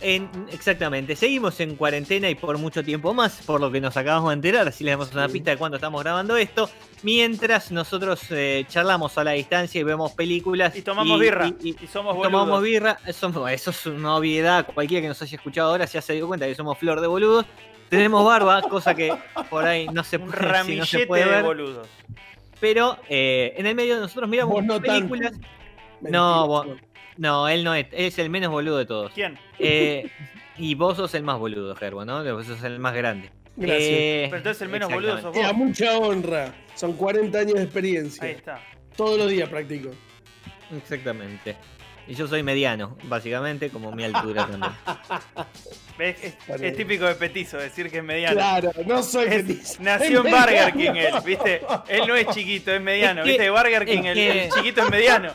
En... 0.00 0.28
Exactamente, 0.52 1.16
seguimos 1.16 1.58
en 1.60 1.74
cuarentena 1.76 2.28
y 2.30 2.34
por 2.34 2.56
mucho 2.58 2.82
tiempo 2.84 3.14
más, 3.14 3.40
por 3.44 3.60
lo 3.60 3.70
que 3.70 3.80
nos 3.80 3.96
acabamos 3.96 4.30
de 4.30 4.34
enterar, 4.34 4.68
así 4.68 4.84
les 4.84 4.92
damos 4.94 5.12
una 5.12 5.28
pista 5.28 5.50
de 5.50 5.56
cuándo 5.56 5.76
estamos 5.76 6.02
grabando 6.02 6.36
esto, 6.36 6.70
mientras 7.02 7.70
nosotros 7.72 8.20
eh, 8.30 8.64
charlamos 8.68 9.16
a 9.18 9.24
la 9.24 9.32
distancia 9.32 9.80
y 9.80 9.84
vemos 9.84 10.12
películas. 10.12 10.76
Y 10.76 10.82
tomamos 10.82 11.18
birra. 11.18 11.48
y- 11.62 11.70
Y, 11.80 11.86
somos 11.86 12.14
y 12.14 12.16
boludos. 12.18 12.32
tomamos 12.32 12.62
birra, 12.62 12.98
eso, 13.06 13.48
eso 13.48 13.70
es 13.70 13.86
una 13.86 14.16
obviedad, 14.16 14.66
cualquiera 14.72 15.02
que 15.02 15.08
nos 15.08 15.20
haya 15.22 15.36
escuchado 15.36 15.70
ahora 15.70 15.84
ya 15.84 16.00
se 16.02 16.12
dio 16.14 16.26
cuenta 16.28 16.46
que 16.46 16.54
somos 16.54 16.78
flor 16.78 17.00
de 17.00 17.06
boludos. 17.06 17.46
Tenemos 17.88 18.24
barba, 18.24 18.60
cosa 18.68 18.94
que 18.94 19.12
por 19.48 19.64
ahí 19.66 19.86
no 19.92 20.04
se 20.04 20.18
Un 20.18 20.26
puede, 20.26 20.36
si 20.38 20.42
no 20.46 20.52
ramillete 20.52 20.86
se 20.86 21.06
puede 21.06 21.36
de 21.36 21.42
boludos. 21.42 21.88
pero 22.60 22.98
eh, 23.08 23.54
en 23.56 23.66
el 23.66 23.74
medio 23.74 23.98
nosotros 23.98 24.28
miramos 24.28 24.62
no 24.64 24.80
películas. 24.80 25.32
No, 26.00 26.46
vos- 26.46 26.66
No, 27.18 27.48
él 27.48 27.64
no 27.64 27.74
es, 27.74 27.86
él 27.92 28.06
es 28.06 28.18
el 28.18 28.30
menos 28.30 28.50
boludo 28.50 28.78
de 28.78 28.86
todos. 28.86 29.12
¿Quién? 29.12 29.36
Eh, 29.58 30.08
y 30.56 30.74
vos 30.76 30.96
sos 30.96 31.12
el 31.14 31.24
más 31.24 31.38
boludo, 31.38 31.74
Gerbo, 31.74 32.04
¿no? 32.04 32.22
Vos 32.32 32.46
sos 32.46 32.62
el 32.62 32.78
más 32.78 32.94
grande. 32.94 33.30
Gracias. 33.56 33.90
Eh, 33.90 34.26
Pero 34.26 34.36
entonces 34.36 34.62
el 34.62 34.68
menos 34.68 34.90
boludo 34.90 35.20
sos. 35.20 35.36
Eh, 35.36 35.42
vos. 35.42 35.54
mucha 35.54 35.98
honra. 35.98 36.54
Son 36.76 36.92
40 36.92 37.36
años 37.36 37.54
de 37.54 37.62
experiencia. 37.64 38.24
Ahí 38.24 38.30
está. 38.32 38.60
Todos 38.96 39.18
los 39.18 39.28
días 39.28 39.48
practico. 39.48 39.90
Exactamente. 40.76 41.56
Y 42.08 42.14
yo 42.14 42.26
soy 42.26 42.42
mediano, 42.42 42.96
básicamente, 43.04 43.68
como 43.68 43.92
mi 43.92 44.02
altura 44.02 44.46
también. 44.46 44.72
¿Ves? 45.98 46.16
Es, 46.62 46.76
típico 46.76 47.04
de 47.04 47.14
petizo 47.16 47.58
decir 47.58 47.90
que 47.90 47.98
es 47.98 48.04
mediano. 48.04 48.36
Claro, 48.36 48.70
no 48.86 49.02
soy 49.02 49.26
Es- 49.26 49.34
feliz. 49.34 49.80
nació 49.80 50.24
en 50.24 50.32
Burger. 50.32 50.72
King 50.72 50.90
él, 50.94 51.14
¿viste? 51.24 51.60
Él 51.88 52.02
no 52.08 52.14
es 52.16 52.28
chiquito, 52.28 52.72
es 52.72 52.80
mediano. 52.80 53.20
Es 53.20 53.24
que- 53.26 53.30
¿Viste? 53.32 53.50
Burger 53.50 53.84
King, 53.84 54.04
el, 54.04 54.14
que- 54.14 54.44
el 54.46 54.50
chiquito 54.52 54.82
es 54.84 54.90
mediano. 54.90 55.32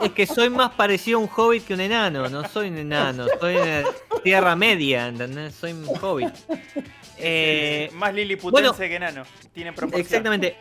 Es 0.00 0.12
que 0.12 0.26
soy 0.26 0.50
más 0.50 0.70
parecido 0.72 1.18
a 1.18 1.22
un 1.22 1.28
hobbit 1.34 1.66
que 1.66 1.74
un 1.74 1.80
enano. 1.80 2.28
No 2.28 2.46
soy 2.48 2.68
un 2.68 2.78
enano, 2.78 3.26
soy 3.40 3.54
de 3.54 3.84
tierra 4.22 4.54
media, 4.54 5.08
¿entendés? 5.08 5.54
Soy 5.54 5.72
un 5.72 5.86
hobbit. 6.00 6.32
Eh, 7.18 7.88
Más 7.94 8.14
liliputense 8.14 8.68
bueno, 8.70 8.76
que 8.78 8.94
enano. 8.96 9.22
Tiene 9.52 9.72
proporción. 9.72 10.00
Exactamente. 10.02 10.56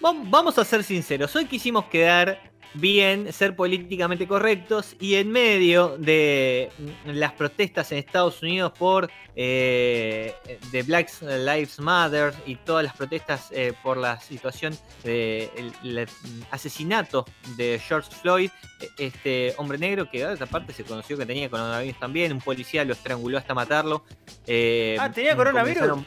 Vam- 0.00 0.22
Vamos 0.30 0.58
a 0.58 0.64
ser 0.64 0.82
sinceros. 0.82 1.34
Hoy 1.36 1.44
quisimos 1.46 1.84
quedar 1.86 2.49
bien, 2.74 3.32
ser 3.32 3.56
políticamente 3.56 4.26
correctos 4.28 4.94
y 5.00 5.14
en 5.16 5.30
medio 5.30 5.96
de 5.98 6.70
las 7.04 7.32
protestas 7.32 7.90
en 7.92 7.98
Estados 7.98 8.42
Unidos 8.42 8.72
por 8.78 9.10
eh, 9.36 10.34
de 10.70 10.82
Black 10.82 11.10
Lives 11.22 11.78
Matter 11.80 12.32
y 12.46 12.56
todas 12.56 12.84
las 12.84 12.94
protestas 12.96 13.48
eh, 13.52 13.72
por 13.82 13.96
la 13.96 14.20
situación 14.20 14.76
del 15.02 16.06
asesinato 16.50 17.24
de 17.56 17.80
George 17.86 18.10
Floyd, 18.22 18.50
eh, 18.80 18.88
este 18.98 19.54
hombre 19.56 19.78
negro 19.78 20.08
que 20.10 20.24
ah, 20.24 20.34
aparte 20.38 20.72
se 20.72 20.84
conoció 20.84 21.16
que 21.16 21.26
tenía 21.26 21.48
coronavirus 21.50 21.98
también, 21.98 22.32
un 22.32 22.40
policía 22.40 22.84
lo 22.84 22.92
estranguló 22.92 23.38
hasta 23.38 23.54
matarlo. 23.54 24.04
eh, 24.46 24.96
Ah, 25.00 25.10
¿tenía 25.10 25.36
coronavirus? 25.36 26.04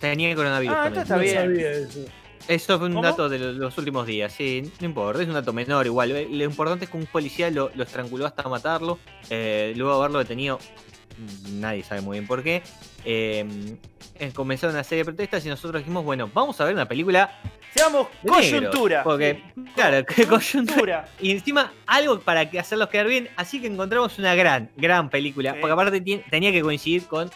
Tenía 0.00 0.34
coronavirus 0.34 0.76
Ah, 0.78 0.82
también. 0.84 1.02
Está 1.02 1.16
No 1.16 1.22
bien. 1.22 1.34
sabía 1.36 1.70
eso. 1.70 2.00
Eso 2.48 2.78
fue 2.78 2.86
un 2.88 2.94
¿Cómo? 2.94 3.02
dato 3.06 3.28
de 3.28 3.38
lo- 3.38 3.52
los 3.52 3.76
últimos 3.78 4.06
días, 4.06 4.32
sí, 4.32 4.70
no 4.80 4.86
importa, 4.86 5.20
es 5.22 5.28
un 5.28 5.34
dato 5.34 5.52
menor 5.52 5.84
igual. 5.86 6.12
Eh, 6.12 6.28
Lo 6.30 6.44
importante 6.44 6.84
es 6.84 6.90
que 6.90 6.96
un 6.96 7.06
policía 7.06 7.50
lo, 7.50 7.70
lo 7.74 7.82
estranguló 7.82 8.24
hasta 8.26 8.42
matarlo, 8.48 8.98
eh, 9.30 9.72
luego 9.76 9.92
de 9.94 9.98
haberlo 9.98 10.18
detenido, 10.20 10.58
mm, 11.18 11.60
nadie 11.60 11.82
sabe 11.82 12.00
muy 12.02 12.18
bien 12.18 12.26
por 12.26 12.42
qué. 12.42 12.62
eh, 13.04 13.44
eh, 14.18 14.32
comenzaron 14.32 14.74
una 14.74 14.82
serie 14.82 15.04
de 15.04 15.12
protestas 15.12 15.44
y 15.44 15.48
nosotros 15.48 15.82
dijimos, 15.82 16.02
bueno, 16.04 16.30
vamos 16.32 16.58
a 16.60 16.64
ver 16.64 16.72
una 16.74 16.88
película 16.88 17.38
Seamos 17.74 18.08
coyuntura. 18.26 19.02
Porque, 19.04 19.42
claro, 19.74 20.04
coyuntura. 20.28 21.06
Y 21.20 21.32
encima 21.32 21.72
algo 21.86 22.18
para 22.20 22.40
hacerlos 22.40 22.88
quedar 22.88 23.06
bien, 23.06 23.28
así 23.36 23.60
que 23.60 23.66
encontramos 23.66 24.18
una 24.18 24.34
gran, 24.34 24.70
gran 24.78 25.10
película. 25.10 25.52
Sí. 25.52 25.58
Porque 25.60 25.72
aparte 25.74 26.00
tenía 26.30 26.50
que 26.52 26.62
coincidir 26.62 27.06
con 27.06 27.30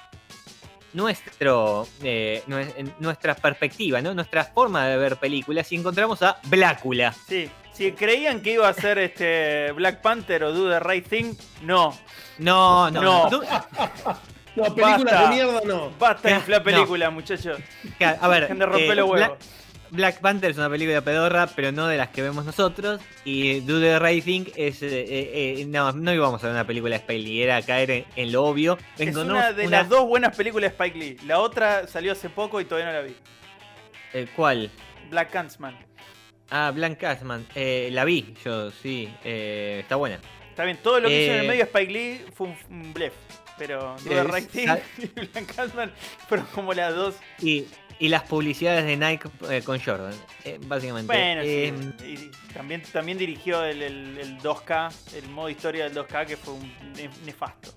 nuestro 0.93 1.87
eh, 2.03 2.43
nuestra 2.99 3.35
perspectiva, 3.35 4.01
¿no? 4.01 4.15
Nuestra 4.15 4.45
forma 4.45 4.87
de 4.87 4.97
ver 4.97 5.17
películas. 5.17 5.71
Y 5.73 5.77
encontramos 5.77 6.23
a 6.23 6.39
Blácula. 6.45 7.13
Sí. 7.29 7.51
Si 7.73 7.93
creían 7.93 8.41
que 8.43 8.53
iba 8.55 8.69
a 8.69 8.75
ser 8.75 8.99
este 8.99 9.73
Black 9.73 10.01
Panther 10.03 10.45
o 10.45 10.53
Do 10.53 10.69
the 10.71 10.81
Right 10.81 11.07
Thing, 11.09 11.35
no. 11.63 11.97
No, 12.39 12.91
no, 12.91 13.01
No. 13.03 13.31
no. 13.31 13.41
No, 14.57 14.65
películas 14.75 15.05
Basta. 15.05 15.23
de 15.23 15.29
mierda 15.37 15.61
no. 15.65 15.91
Basta 15.97 16.27
de 16.29 16.35
No. 16.35 16.41
inflar 16.41 16.63
película, 16.65 17.09
muchachos. 17.11 17.59
Claro, 17.99 18.19
A 18.21 18.27
ver, 18.29 18.41
Dejen 18.43 18.59
de 18.59 18.67
romper 18.67 18.91
eh, 18.91 18.95
los 18.97 19.09
huevos. 19.09 19.39
Black 19.91 20.21
Panther 20.21 20.51
es 20.53 20.57
una 20.57 20.71
película 20.71 21.01
pedorra, 21.01 21.49
pero 21.49 21.73
no 21.73 21.87
de 21.89 21.97
las 21.97 22.11
que 22.11 22.23
vemos 22.23 22.45
nosotros. 22.45 23.01
Y 23.25 23.61
Do 23.61 23.81
the 23.81 23.99
Right 23.99 24.25
Thing 24.25 24.45
es. 24.57 24.83
eh, 24.83 24.89
eh, 25.03 25.55
eh, 25.61 25.65
no, 25.67 25.93
no 25.93 26.13
íbamos 26.15 26.43
a 26.43 26.47
ver 26.47 26.55
una 26.55 26.67
película 26.67 26.91
de 26.97 27.01
Spike 27.01 27.19
Lee, 27.23 27.43
era 27.43 27.61
caer 27.63 27.91
en, 27.91 28.05
en 28.17 28.33
lo 28.33 28.45
obvio. 28.45 28.79
Es 28.99 29.15
una 29.17 29.53
de 29.53 29.67
una- 29.67 29.79
las 29.81 29.89
dos 29.89 30.07
buenas 30.07 30.37
películas 30.37 30.71
de 30.71 30.77
Spike 30.85 30.99
Lee. 30.99 31.17
La 31.27 31.41
otra 31.41 31.87
salió 31.89 32.13
hace 32.13 32.31
poco 32.31 32.61
y 32.61 32.65
todavía 32.65 32.93
no 32.93 32.99
la 32.99 33.03
vi. 33.07 33.15
eh, 34.15 34.27
¿Cuál? 34.37 34.71
Black 35.11 35.35
Huntsman. 35.35 35.77
Ah, 36.53 36.73
Blank 36.75 36.99
Cashman. 36.99 37.47
Eh, 37.55 37.91
la 37.93 38.05
vi, 38.05 38.35
yo 38.45 38.71
sí. 38.73 39.09
eh, 39.25 39.79
está 39.83 39.97
buena. 39.97 40.19
Está 40.51 40.65
bien, 40.65 40.79
todo 40.83 40.99
lo 41.01 41.09
que 41.09 41.25
hizo 41.25 41.33
en 41.35 41.41
el 41.41 41.47
medio 41.49 41.63
Spike 41.65 41.93
Lee 41.93 42.25
fue 42.35 42.49
un, 42.49 42.57
un 42.71 42.93
blef. 42.93 43.13
Pero 43.67 43.97
Thing 44.53 44.67
sa- 44.67 44.81
y 44.99 45.07
Black 45.07 45.93
fueron 46.29 46.47
como 46.55 46.73
las 46.75 46.95
dos. 46.95 47.15
Y, 47.41 47.67
y 47.99 48.09
las 48.09 48.23
publicidades 48.23 48.85
de 48.85 48.97
Nike 48.97 49.29
eh, 49.51 49.63
con 49.63 49.79
Jordan. 49.81 50.15
eh, 50.45 50.59
básicamente. 50.67 51.07
Bueno, 51.13 51.43
Eh, 51.45 51.73
sí. 52.01 52.05
Y 52.07 52.53
también, 52.55 52.83
también 52.93 53.19
dirigió 53.19 53.63
el, 53.65 53.83
el- 53.83 54.19
el 54.19 54.39
2K, 54.39 54.93
el 55.17 55.29
modo 55.29 55.49
historia 55.51 55.85
del 55.89 55.95
2K, 55.95 56.27
que 56.27 56.37
fue 56.37 56.55
un 56.55 56.73
ne- 56.95 57.11
nefasto. 57.27 57.73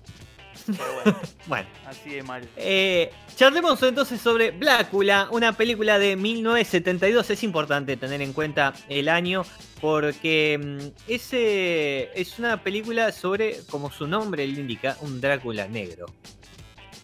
Pero 0.66 0.94
bueno, 0.94 1.18
Bueno. 1.46 1.68
así 1.86 2.10
de 2.10 2.22
mal. 2.22 2.48
Eh, 2.56 3.10
charlemos 3.36 3.82
entonces 3.82 4.20
sobre 4.20 4.50
Blácula, 4.50 5.28
una 5.30 5.52
película 5.52 5.98
de 5.98 6.16
1972. 6.16 7.30
Es 7.30 7.42
importante 7.42 7.96
tener 7.96 8.22
en 8.22 8.32
cuenta 8.32 8.74
el 8.88 9.08
año 9.08 9.44
porque 9.80 10.58
mm, 10.58 11.10
ese 11.10 12.10
es 12.18 12.38
una 12.38 12.62
película 12.62 13.12
sobre, 13.12 13.58
como 13.68 13.90
su 13.90 14.06
nombre 14.06 14.46
le 14.46 14.60
indica, 14.60 14.96
un 15.02 15.20
Drácula 15.20 15.68
negro. 15.68 16.06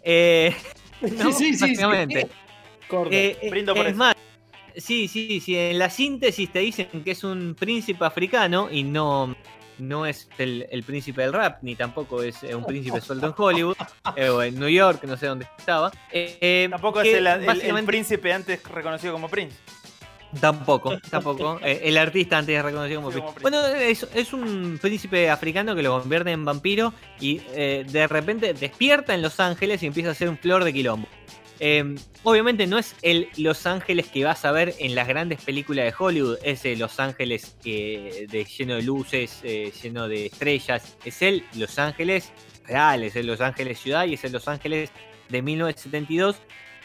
Eh, 0.03 0.55
¿no? 1.03 1.33
Sí, 1.33 1.53
sí, 1.53 1.55
sí. 1.55 1.61
Básicamente. 1.61 2.29
Corta. 2.89 3.15
Eh, 3.15 3.39
eh, 3.41 3.51
Brindo 3.51 3.75
por 3.75 3.87
es 3.87 3.93
eso. 3.93 3.99
más, 3.99 4.17
sí, 4.77 5.09
sí, 5.09 5.41
sí. 5.41 5.57
En 5.57 5.79
la 5.79 5.91
síntesis 5.91 6.51
te 6.51 6.61
dicen 6.61 6.89
que 7.05 7.11
es 7.13 7.23
un 7.25 7.55
príncipe 7.55 8.05
africano 8.05 8.69
y 8.71 8.83
no, 8.83 9.37
no 9.81 10.07
es 10.07 10.29
el, 10.39 10.67
el 10.71 10.83
príncipe 10.83 11.23
del 11.23 11.33
rap, 11.33 11.59
ni 11.63 11.75
tampoco 11.77 12.23
es 12.23 12.43
eh, 12.43 12.55
un 12.55 12.65
príncipe 12.65 13.01
suelto 13.03 13.27
en 13.27 13.35
Hollywood 13.37 13.77
eh, 14.17 14.29
o 14.29 14.43
en 14.43 14.59
New 14.59 14.69
York, 14.69 15.03
no 15.05 15.17
sé 15.17 15.27
dónde 15.27 15.47
estaba. 15.59 15.91
Eh, 16.13 16.69
Tampoco 16.71 17.01
es 17.01 17.15
el, 17.15 17.27
el- 17.27 17.61
el 17.77 17.85
príncipe 17.85 18.33
antes 18.33 18.63
reconocido 18.65 19.13
como 19.13 19.29
Prince. 19.29 19.57
Tampoco, 20.41 20.97
tampoco. 21.11 21.59
El 21.65 21.99
artista 21.99 22.39
antes 22.39 22.57
es 22.57 22.65
reconocido 22.65 23.01
como 23.03 23.11
como 23.13 23.35
príncipe. 23.35 23.43
Bueno, 23.43 23.67
es, 23.67 24.07
es 24.15 24.33
un 24.33 24.79
príncipe 24.81 25.29
africano 25.29 25.75
que 25.75 25.83
lo 25.83 25.99
convierte 26.01 26.31
en 26.31 26.45
vampiro 26.45 26.95
y 27.19 27.41
eh, 27.53 27.85
de 27.89 28.07
repente 28.07 28.55
despierta 28.55 29.13
en 29.13 29.23
Los 29.23 29.41
Ángeles 29.41 29.83
y 29.83 29.87
empieza 29.87 30.11
a 30.11 30.15
ser 30.15 30.29
un 30.29 30.39
flor 30.39 30.63
de 30.63 30.73
quilombo. 30.73 31.09
Eh, 31.63 31.95
obviamente 32.23 32.67
no 32.67 32.79
es 32.79 32.97
el 33.03 33.29
Los 33.37 33.67
Ángeles 33.67 34.09
que 34.09 34.25
vas 34.25 34.47
a 34.47 34.51
ver 34.51 34.75
en 34.79 34.95
las 34.95 35.07
grandes 35.07 35.43
películas 35.43 35.85
de 35.85 35.95
Hollywood, 35.97 36.39
ese 36.43 36.75
Los 36.75 36.99
Ángeles 36.99 37.55
eh, 37.67 38.27
de, 38.31 38.45
lleno 38.45 38.77
de 38.77 38.83
luces, 38.83 39.41
eh, 39.45 39.71
lleno 39.83 40.09
de 40.09 40.27
estrellas. 40.27 40.97
Es 41.05 41.21
el 41.21 41.45
Los 41.55 41.79
Ángeles 41.79 42.33
real, 42.67 43.05
es 43.05 43.15
el 43.15 43.27
Los 43.27 43.43
Ángeles 43.43 43.79
ciudad 43.79 44.07
y 44.07 44.15
es 44.15 44.25
el 44.25 44.33
Los 44.33 44.49
Ángeles 44.49 44.91
de 45.29 45.43
1972 45.43 46.37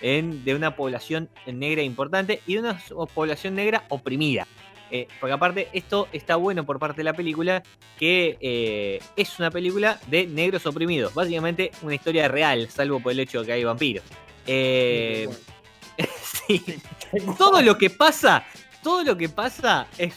en, 0.02 0.44
de 0.44 0.54
una 0.54 0.76
población 0.76 1.30
negra 1.48 1.82
importante 1.82 2.42
y 2.46 2.56
de 2.56 2.60
una 2.60 2.78
población 3.14 3.56
negra 3.56 3.86
oprimida. 3.88 4.46
Eh, 4.92 5.08
porque 5.22 5.34
aparte, 5.34 5.70
esto 5.72 6.10
está 6.12 6.36
bueno 6.36 6.66
por 6.66 6.80
parte 6.80 6.98
de 6.98 7.06
la 7.06 7.14
película, 7.14 7.64
que 7.98 9.00
es 9.16 9.40
una 9.40 9.52
película 9.52 10.00
de 10.08 10.28
negros 10.28 10.66
oprimidos. 10.66 11.14
Básicamente 11.14 11.72
una 11.82 11.96
historia 11.96 12.28
real, 12.28 12.70
salvo 12.70 13.00
por 13.00 13.14
el 13.14 13.22
hecho 13.22 13.40
de 13.40 13.46
que 13.46 13.54
hay 13.54 13.64
vampiros. 13.64 14.04
Eh, 14.48 15.28
sí. 16.48 16.64
Todo 17.38 17.62
lo 17.62 17.78
que 17.78 17.90
pasa, 17.90 18.44
todo 18.84 19.04
lo 19.04 19.18
que 19.18 19.30
pasa 19.30 19.88
es 19.98 20.14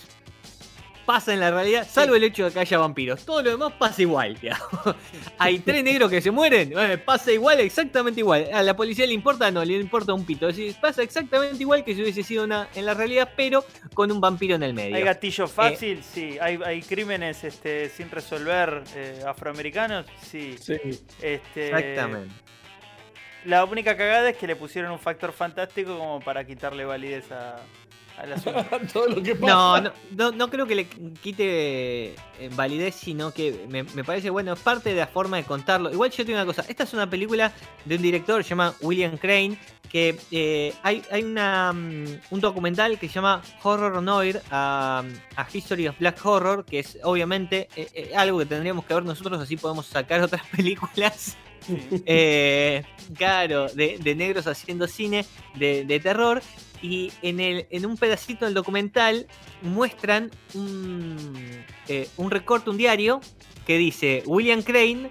pasa 1.09 1.33
en 1.33 1.41
la 1.41 1.51
realidad, 1.51 1.89
salvo 1.91 2.17
el 2.17 2.25
hecho 2.25 2.45
de 2.45 2.51
que 2.51 2.61
haya 2.61 2.77
vampiros. 2.77 3.25
Todo 3.25 3.41
lo 3.43 3.49
demás 3.53 3.73
pasa 3.79 4.03
igual, 4.03 4.39
digamos. 4.43 4.95
Hay 5.39 5.59
tres 5.61 5.83
negros 5.83 6.11
que 6.11 6.21
se 6.21 6.31
mueren, 6.31 6.75
eh, 6.79 6.99
pasa 6.99 7.33
igual, 7.33 7.61
exactamente 7.61 8.21
igual. 8.21 8.47
A 8.53 8.63
la 8.63 8.77
policía 8.77 9.07
le 9.07 9.15
importa, 9.15 9.51
no, 9.51 9.65
le 9.65 9.79
importa 9.79 10.13
un 10.13 10.27
pito. 10.27 10.47
Es 10.51 10.57
decir, 10.59 10.77
pasa 10.79 11.03
exactamente 11.03 11.57
igual 11.63 11.83
que 11.83 11.95
si 11.95 12.03
hubiese 12.03 12.23
sido 12.23 12.45
una 12.45 12.69
en 12.75 12.85
la 12.85 12.93
realidad, 12.93 13.31
pero 13.35 13.65
con 13.95 14.13
un 14.13 14.21
vampiro 14.21 14.57
en 14.57 14.63
el 14.63 14.75
medio. 14.75 14.97
Hay 14.97 15.03
gatillo 15.03 15.49
fácil, 15.49 16.03
sí. 16.03 16.37
Hay, 16.43 16.59
hay 16.63 16.83
crímenes 16.83 17.43
este, 17.43 17.89
sin 17.89 18.11
resolver 18.11 18.85
eh, 18.95 19.23
afroamericanos, 19.27 20.05
sí. 20.21 20.57
Sí. 20.61 20.75
Este, 21.23 21.69
Exactamente. 21.69 22.35
La 23.44 23.64
única 23.64 23.96
cagada 23.96 24.31
es 24.31 24.37
que 24.37 24.46
le 24.46 24.56
pusieron 24.56 24.93
un 24.93 24.99
factor 24.99 25.32
fantástico 25.32 25.96
como 25.96 26.20
para 26.20 26.44
quitarle 26.44 26.85
validez 26.85 27.31
a. 27.32 27.56
Todo 28.93 29.06
lo 29.06 29.23
que 29.23 29.37
pasa. 29.37 29.52
No, 29.55 29.81
no, 29.81 29.93
no, 30.11 30.32
no 30.32 30.50
creo 30.50 30.67
que 30.67 30.75
le 30.75 30.87
quite 30.88 32.14
eh, 32.14 32.17
validez, 32.56 32.96
sino 32.96 33.32
que 33.32 33.64
me, 33.69 33.85
me 33.85 34.02
parece, 34.02 34.29
bueno, 34.31 34.55
es 34.55 34.58
parte 34.58 34.90
de 34.90 34.96
la 34.96 35.06
forma 35.06 35.37
de 35.37 35.44
contarlo. 35.44 35.93
Igual 35.93 36.11
yo 36.11 36.25
tengo 36.26 36.37
una 36.37 36.44
cosa, 36.44 36.64
esta 36.69 36.82
es 36.82 36.93
una 36.93 37.08
película 37.08 37.52
de 37.85 37.94
un 37.94 38.02
director, 38.02 38.43
se 38.43 38.50
llama 38.50 38.75
William 38.81 39.17
Crane, 39.19 39.56
que 39.88 40.19
eh, 40.31 40.75
hay, 40.82 41.02
hay 41.11 41.23
una, 41.23 41.73
mm, 41.73 42.20
un 42.31 42.41
documental 42.41 42.99
que 42.99 43.08
se 43.08 43.14
llama 43.14 43.43
Horror 43.62 44.02
Noir, 44.02 44.43
a, 44.50 45.02
a 45.37 45.46
History 45.52 45.88
of 45.88 45.99
Black 45.99 46.25
Horror, 46.25 46.64
que 46.64 46.81
es 46.81 46.99
obviamente 47.02 47.69
eh, 47.76 47.88
eh, 47.94 48.12
algo 48.17 48.38
que 48.38 48.46
tendríamos 48.46 48.84
que 48.84 48.94
ver 48.94 49.05
nosotros, 49.05 49.41
así 49.41 49.56
podemos 49.56 49.87
sacar 49.87 50.20
otras 50.23 50.46
películas. 50.56 51.37
Eh, 52.06 52.82
claro, 53.16 53.69
de, 53.69 53.99
de 53.99 54.14
negros 54.14 54.46
haciendo 54.46 54.87
cine 54.87 55.25
de, 55.55 55.84
de 55.84 56.00
terror. 56.00 56.43
Y 56.81 57.12
en, 57.22 57.40
el, 57.40 57.66
en 57.70 57.87
un 57.87 57.96
pedacito 57.96 58.44
del 58.44 58.55
documental 58.55 59.26
muestran 59.62 60.31
un, 60.55 61.64
eh, 61.88 62.08
un 62.16 62.31
recorte, 62.31 62.70
un 62.70 62.78
diario, 62.78 63.20
que 63.66 63.78
dice 63.78 64.22
William 64.26 64.62
Crane, 64.62 65.10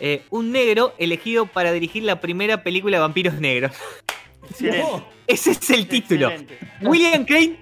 eh, 0.00 0.22
un 0.30 0.52
negro 0.52 0.94
elegido 0.98 1.46
para 1.46 1.72
dirigir 1.72 2.02
la 2.02 2.20
primera 2.20 2.62
película 2.62 2.96
de 2.96 3.00
vampiros 3.00 3.34
negros. 3.34 3.72
Excelente. 4.50 5.04
Ese 5.26 5.52
es 5.52 5.70
el 5.70 5.86
título. 5.86 6.30
Excelente. 6.30 6.58
William 6.82 7.24
Crane 7.24 7.56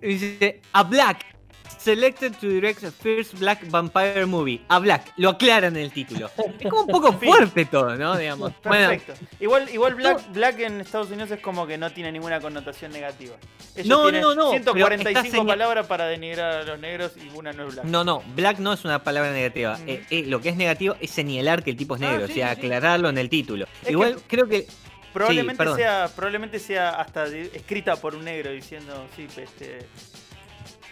dice 0.00 0.60
a 0.72 0.82
Black. 0.82 1.24
Selected 1.78 2.34
to 2.40 2.48
direct 2.48 2.80
the 2.80 2.90
first 2.90 3.38
Black 3.38 3.64
Vampire 3.70 4.26
Movie. 4.26 4.60
A 4.68 4.78
Black. 4.80 5.12
Lo 5.16 5.30
aclaran 5.30 5.76
en 5.76 5.82
el 5.84 5.92
título. 5.92 6.28
Es 6.58 6.68
como 6.68 6.82
un 6.82 6.88
poco 6.88 7.12
fuerte 7.20 7.64
todo, 7.66 7.94
¿no? 7.96 8.16
Digamos. 8.16 8.52
Bueno, 8.64 8.88
Perfecto. 8.90 9.14
igual 9.40 9.68
igual 9.72 9.94
Black, 9.94 10.32
Black 10.32 10.58
en 10.60 10.80
Estados 10.80 11.10
Unidos 11.10 11.30
es 11.30 11.40
como 11.40 11.66
que 11.66 11.78
no 11.78 11.90
tiene 11.92 12.10
ninguna 12.12 12.40
connotación 12.40 12.92
negativa. 12.92 13.36
Ellos 13.76 13.86
No, 13.86 14.10
no, 14.10 14.34
no, 14.34 14.50
pero 14.50 14.60
145 14.64 15.08
está 15.20 15.22
señal- 15.30 15.46
palabras 15.46 15.86
para 15.86 16.06
denigrar 16.06 16.52
a 16.52 16.62
los 16.64 16.78
negros 16.80 17.12
y 17.16 17.34
una 17.36 17.52
no 17.52 17.68
es 17.68 17.74
Black. 17.74 17.84
No, 17.86 18.04
no, 18.04 18.22
black 18.34 18.58
no 18.58 18.72
es 18.72 18.84
una 18.84 19.02
palabra 19.04 19.30
negativa. 19.32 19.78
Mm. 19.78 19.88
Eh, 19.88 20.04
eh, 20.10 20.24
lo 20.26 20.40
que 20.40 20.48
es 20.50 20.56
negativo 20.56 20.96
es 21.00 21.10
señalar 21.10 21.62
que 21.62 21.70
el 21.70 21.76
tipo 21.76 21.94
es 21.96 22.02
Ah, 22.02 22.10
negro, 22.10 22.26
sí, 22.26 22.32
o 22.32 22.34
sea, 22.36 22.54
sí, 22.54 22.60
sí. 22.60 22.66
aclararlo 22.66 23.08
en 23.08 23.18
el 23.18 23.28
título. 23.28 23.66
Es 23.82 23.90
Igual 23.90 24.16
que- 24.16 24.22
creo 24.26 24.48
que. 24.48 24.66
Probablemente 25.12 25.56
perdón. 25.58 25.78
sea 25.78 26.08
probablemente 26.14 26.58
sea 26.58 26.90
hasta 27.00 27.24
escrita 27.26 27.96
por 27.96 28.14
un 28.14 28.24
negro 28.24 28.50
diciendo, 28.50 29.06
sí, 29.16 29.26
este... 29.36 29.86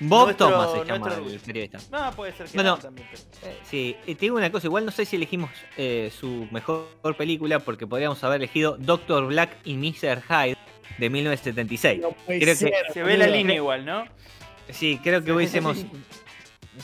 Bob 0.01 0.25
Nuestro- 0.27 0.51
Thomas 0.51 0.71
se 0.73 0.79
llama 0.85 0.99
nuestro- 1.09 1.31
el 1.31 1.41
periodista. 1.41 1.79
No, 1.91 2.13
puede 2.15 2.33
ser 2.33 2.47
que 2.47 2.59
No, 2.63 2.77
también. 2.79 3.09
pero- 3.11 3.53
Eh, 3.53 3.59
sí, 3.65 3.97
eh, 4.07 4.15
te 4.15 4.21
digo 4.21 4.37
una 4.37 4.53
cosa, 4.53 4.67
igual 4.67 4.85
no 4.85 4.91
sé 4.91 5.05
si 5.07 5.17
elegimos 5.17 5.51
eh, 5.79 6.13
su 6.19 6.47
mejor 6.51 6.87
película 7.17 7.61
porque 7.61 7.87
podríamos 7.87 8.23
haber 8.25 8.37
elegido 8.43 8.77
Doctor 8.79 9.27
Black 9.27 9.57
y 9.65 9.75
Mr. 9.77 10.23
Hyde 10.29 10.57
de 10.99 11.11
1976. 11.11 12.01
No 12.01 12.11
puede 12.13 12.41
Creo 12.41 12.59
que 12.59 12.73
Se 12.93 13.03
ve 13.03 13.17
la 13.17 13.27
línea 13.27 13.57
igual, 13.57 13.85
¿no? 13.87 14.05
Sí, 14.71 14.99
creo 15.03 15.23
que 15.25 15.33
hubiésemos. 15.33 15.79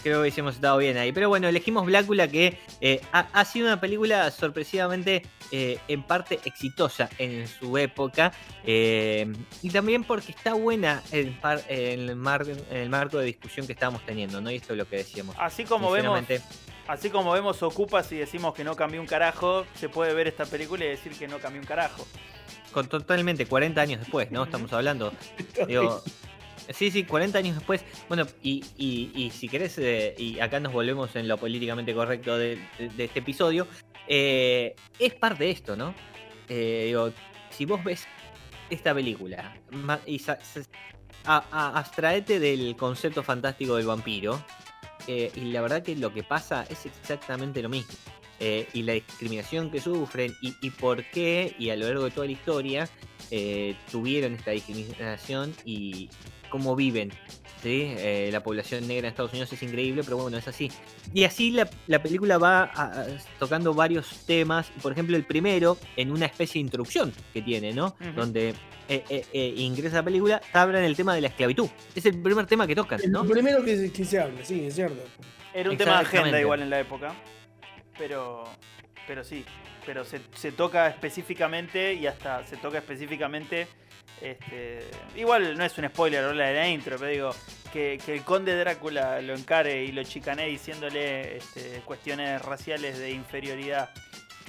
Creo 0.03 0.17
que 0.17 0.21
hubiésemos 0.23 0.55
estado 0.55 0.79
bien 0.79 0.97
ahí. 0.97 1.13
Pero 1.13 1.29
bueno, 1.29 1.49
elegimos 1.49 1.85
Blácula, 1.87 2.29
que 2.29 2.59
eh, 2.81 3.01
ha, 3.13 3.27
ha 3.33 3.45
sido 3.45 3.67
una 3.67 3.81
película 3.81 4.31
sorpresivamente 4.31 5.23
eh, 5.51 5.79
en 5.89 6.03
parte 6.03 6.41
exitosa 6.45 7.09
en 7.19 7.47
su 7.49 7.77
época. 7.79 8.33
eh, 8.65 9.33
y 9.63 9.71
también 9.71 10.05
porque 10.05 10.33
está 10.33 10.55
buena 10.55 11.03
en, 11.13 11.35
par- 11.41 11.63
en 11.69 12.09
el 12.09 12.17
mar- 12.17 12.47
en 12.49 12.77
el 12.77 12.89
marco 12.89 13.19
de 13.19 13.27
discusión 13.27 13.67
que 13.67 13.73
estábamos 13.73 14.05
teniendo, 14.07 14.41
¿no? 14.41 14.51
Y 14.51 14.57
esto 14.57 14.73
es 14.73 14.79
lo 14.79 14.89
que 14.89 14.97
decíamos. 14.97 15.35
Así 15.39 15.65
como 15.65 15.91
vemos, 15.91 16.21
así 16.89 17.11
como 17.11 17.33
vemos 17.33 17.63
Ocupas 17.63 18.11
y 18.13 18.17
decimos 18.17 18.55
que 18.55 18.65
no 18.65 18.75
cambió 18.77 19.01
un 19.01 19.07
carajo, 19.07 19.67
se 19.75 19.89
puede 19.89 20.15
ver 20.15 20.27
esta 20.29 20.47
película 20.47 20.85
y 20.85 20.89
decir 20.89 21.13
que 21.13 21.29
no 21.29 21.39
cambió 21.39 21.61
un 21.61 21.67
carajo. 21.67 22.07
con 22.73 22.89
totalmente 22.89 23.45
40 23.47 23.81
años 23.81 24.01
después, 24.01 24.31
¿no? 24.31 24.45
Estamos 24.45 24.73
hablando. 24.73 25.13
Digo, 25.69 26.03
sí, 26.71 26.91
sí, 26.91 27.05
40 27.05 27.39
años 27.39 27.57
después. 27.57 27.85
Bueno, 28.09 28.27
y, 28.43 28.65
y- 28.77 29.11
y 29.15 29.31
si 29.31 29.49
querés, 29.49 29.79
eh, 29.79 30.15
y 30.19 30.39
acá 30.41 30.61
nos 30.61 30.73
volvemos 30.73 31.15
en 31.17 31.29
lo 31.29 31.37
políticamente 31.39 31.95
correcto 31.95 32.37
de, 32.37 32.59
este 32.99 33.19
episodio, 33.21 33.67
eh, 34.09 34.75
es 34.99 35.15
parte 35.15 35.45
de 35.45 35.51
esto, 35.51 35.77
¿no? 35.77 35.95
Eh, 36.49 36.95
si 37.51 37.65
vos 37.65 37.83
ves 37.85 38.07
esta 38.71 38.95
película 38.95 39.55
y 40.07 40.19
sa- 40.19 40.39
abstraete 41.25 42.41
del 42.41 42.77
concepto 42.77 43.23
fantástico 43.23 43.77
del 43.77 43.87
vampiro, 43.87 44.45
eh, 45.07 45.31
y 45.35 45.41
la 45.53 45.61
verdad 45.63 45.83
que 45.83 45.97
lo 45.97 46.13
que 46.13 46.23
pasa 46.23 46.65
es 46.69 46.87
exactamente 46.87 47.63
lo 47.63 47.69
mismo. 47.69 47.93
Y 48.73 48.83
la 48.83 48.95
discriminación 48.95 49.71
que 49.71 49.81
sufren 49.81 50.35
y, 50.43 50.53
y 50.63 50.71
por 50.71 51.05
qué, 51.11 51.55
y 51.61 51.71
a 51.71 51.77
lo 51.77 51.87
largo 51.87 52.05
de 52.07 52.11
toda 52.11 52.27
la 52.27 52.33
historia, 52.33 52.89
eh, 53.35 53.75
tuvieron 53.91 54.35
esta 54.35 54.51
discriminación 54.53 55.55
y 55.65 56.09
cómo 56.51 56.77
viven. 56.77 57.11
¿sí? 57.63 57.95
Eh, 57.97 58.29
la 58.33 58.43
población 58.43 58.87
negra 58.87 59.07
en 59.09 59.13
Estados 59.13 59.31
Unidos 59.33 59.53
es 59.53 59.63
increíble, 59.63 60.03
pero 60.05 60.19
bueno, 60.19 60.37
es 60.37 60.47
así. 60.49 60.71
Y 61.15 61.25
así 61.25 61.51
la, 61.51 61.71
la 61.87 62.03
película 62.03 62.37
va 62.37 62.65
a- 62.65 62.83
a- 63.03 63.07
tocando 63.39 63.73
varios 63.73 64.27
temas. 64.27 64.71
Por 64.83 64.93
ejemplo, 64.93 65.17
el 65.17 65.25
primero, 65.25 65.79
en 65.97 66.11
una 66.11 66.27
especie 66.27 66.55
de 66.55 66.65
introducción 66.67 67.13
que 67.33 67.41
tiene, 67.41 67.73
¿no? 67.73 67.97
Ujú. 68.01 68.13
Donde 68.17 68.51
eh, 68.89 69.05
eh, 69.09 69.25
eh, 69.33 69.55
ingresa 69.57 69.97
la 69.97 70.03
película, 70.03 70.43
hablan 70.53 70.83
el 70.85 70.95
tema 70.97 71.15
de 71.15 71.21
la 71.23 71.29
esclavitud. 71.29 71.69
Es 71.95 72.05
el 72.05 72.21
primer 72.21 72.47
tema 72.47 72.67
que 72.67 72.75
tocan, 72.75 73.01
¿no? 73.09 73.25
Lo 73.25 73.31
primero 73.31 73.65
que, 73.65 73.77
se- 73.77 73.93
que 73.93 74.05
se 74.05 74.19
habla, 74.21 74.45
sí, 74.45 74.65
es 74.67 74.75
cierto. 74.75 75.03
Era 75.55 75.71
un 75.71 75.77
tema 75.79 75.93
de 75.93 76.07
agenda 76.07 76.41
igual 76.41 76.61
en 76.63 76.69
la 76.71 76.81
época. 76.81 77.15
Pero. 77.97 78.45
Pero 79.07 79.23
sí. 79.25 79.45
Pero 79.85 80.05
se, 80.05 80.21
se 80.35 80.53
toca 80.53 80.89
específicamente 80.89 81.95
y 81.95 82.07
hasta 82.07 82.45
se 82.47 82.57
toca 82.57 82.79
específicamente. 82.79 83.67
Este, 84.21 84.79
igual 85.17 85.59
no 85.59 85.65
es 85.65 85.77
un 85.79 85.89
spoiler 85.89 86.25
hablar 86.25 86.49
de 86.49 86.55
la 86.55 86.69
intro, 86.69 86.97
pero 86.97 87.11
digo 87.11 87.31
que, 87.73 87.99
el 88.07 88.23
conde 88.23 88.57
Drácula 88.57 89.21
lo 89.21 89.35
encare 89.35 89.85
y 89.85 89.91
lo 89.91 90.05
chicanee 90.05 90.47
diciéndole 90.47 91.39
este, 91.39 91.83
cuestiones 91.85 92.41
raciales 92.43 92.99
de 92.99 93.11
inferioridad 93.11 93.91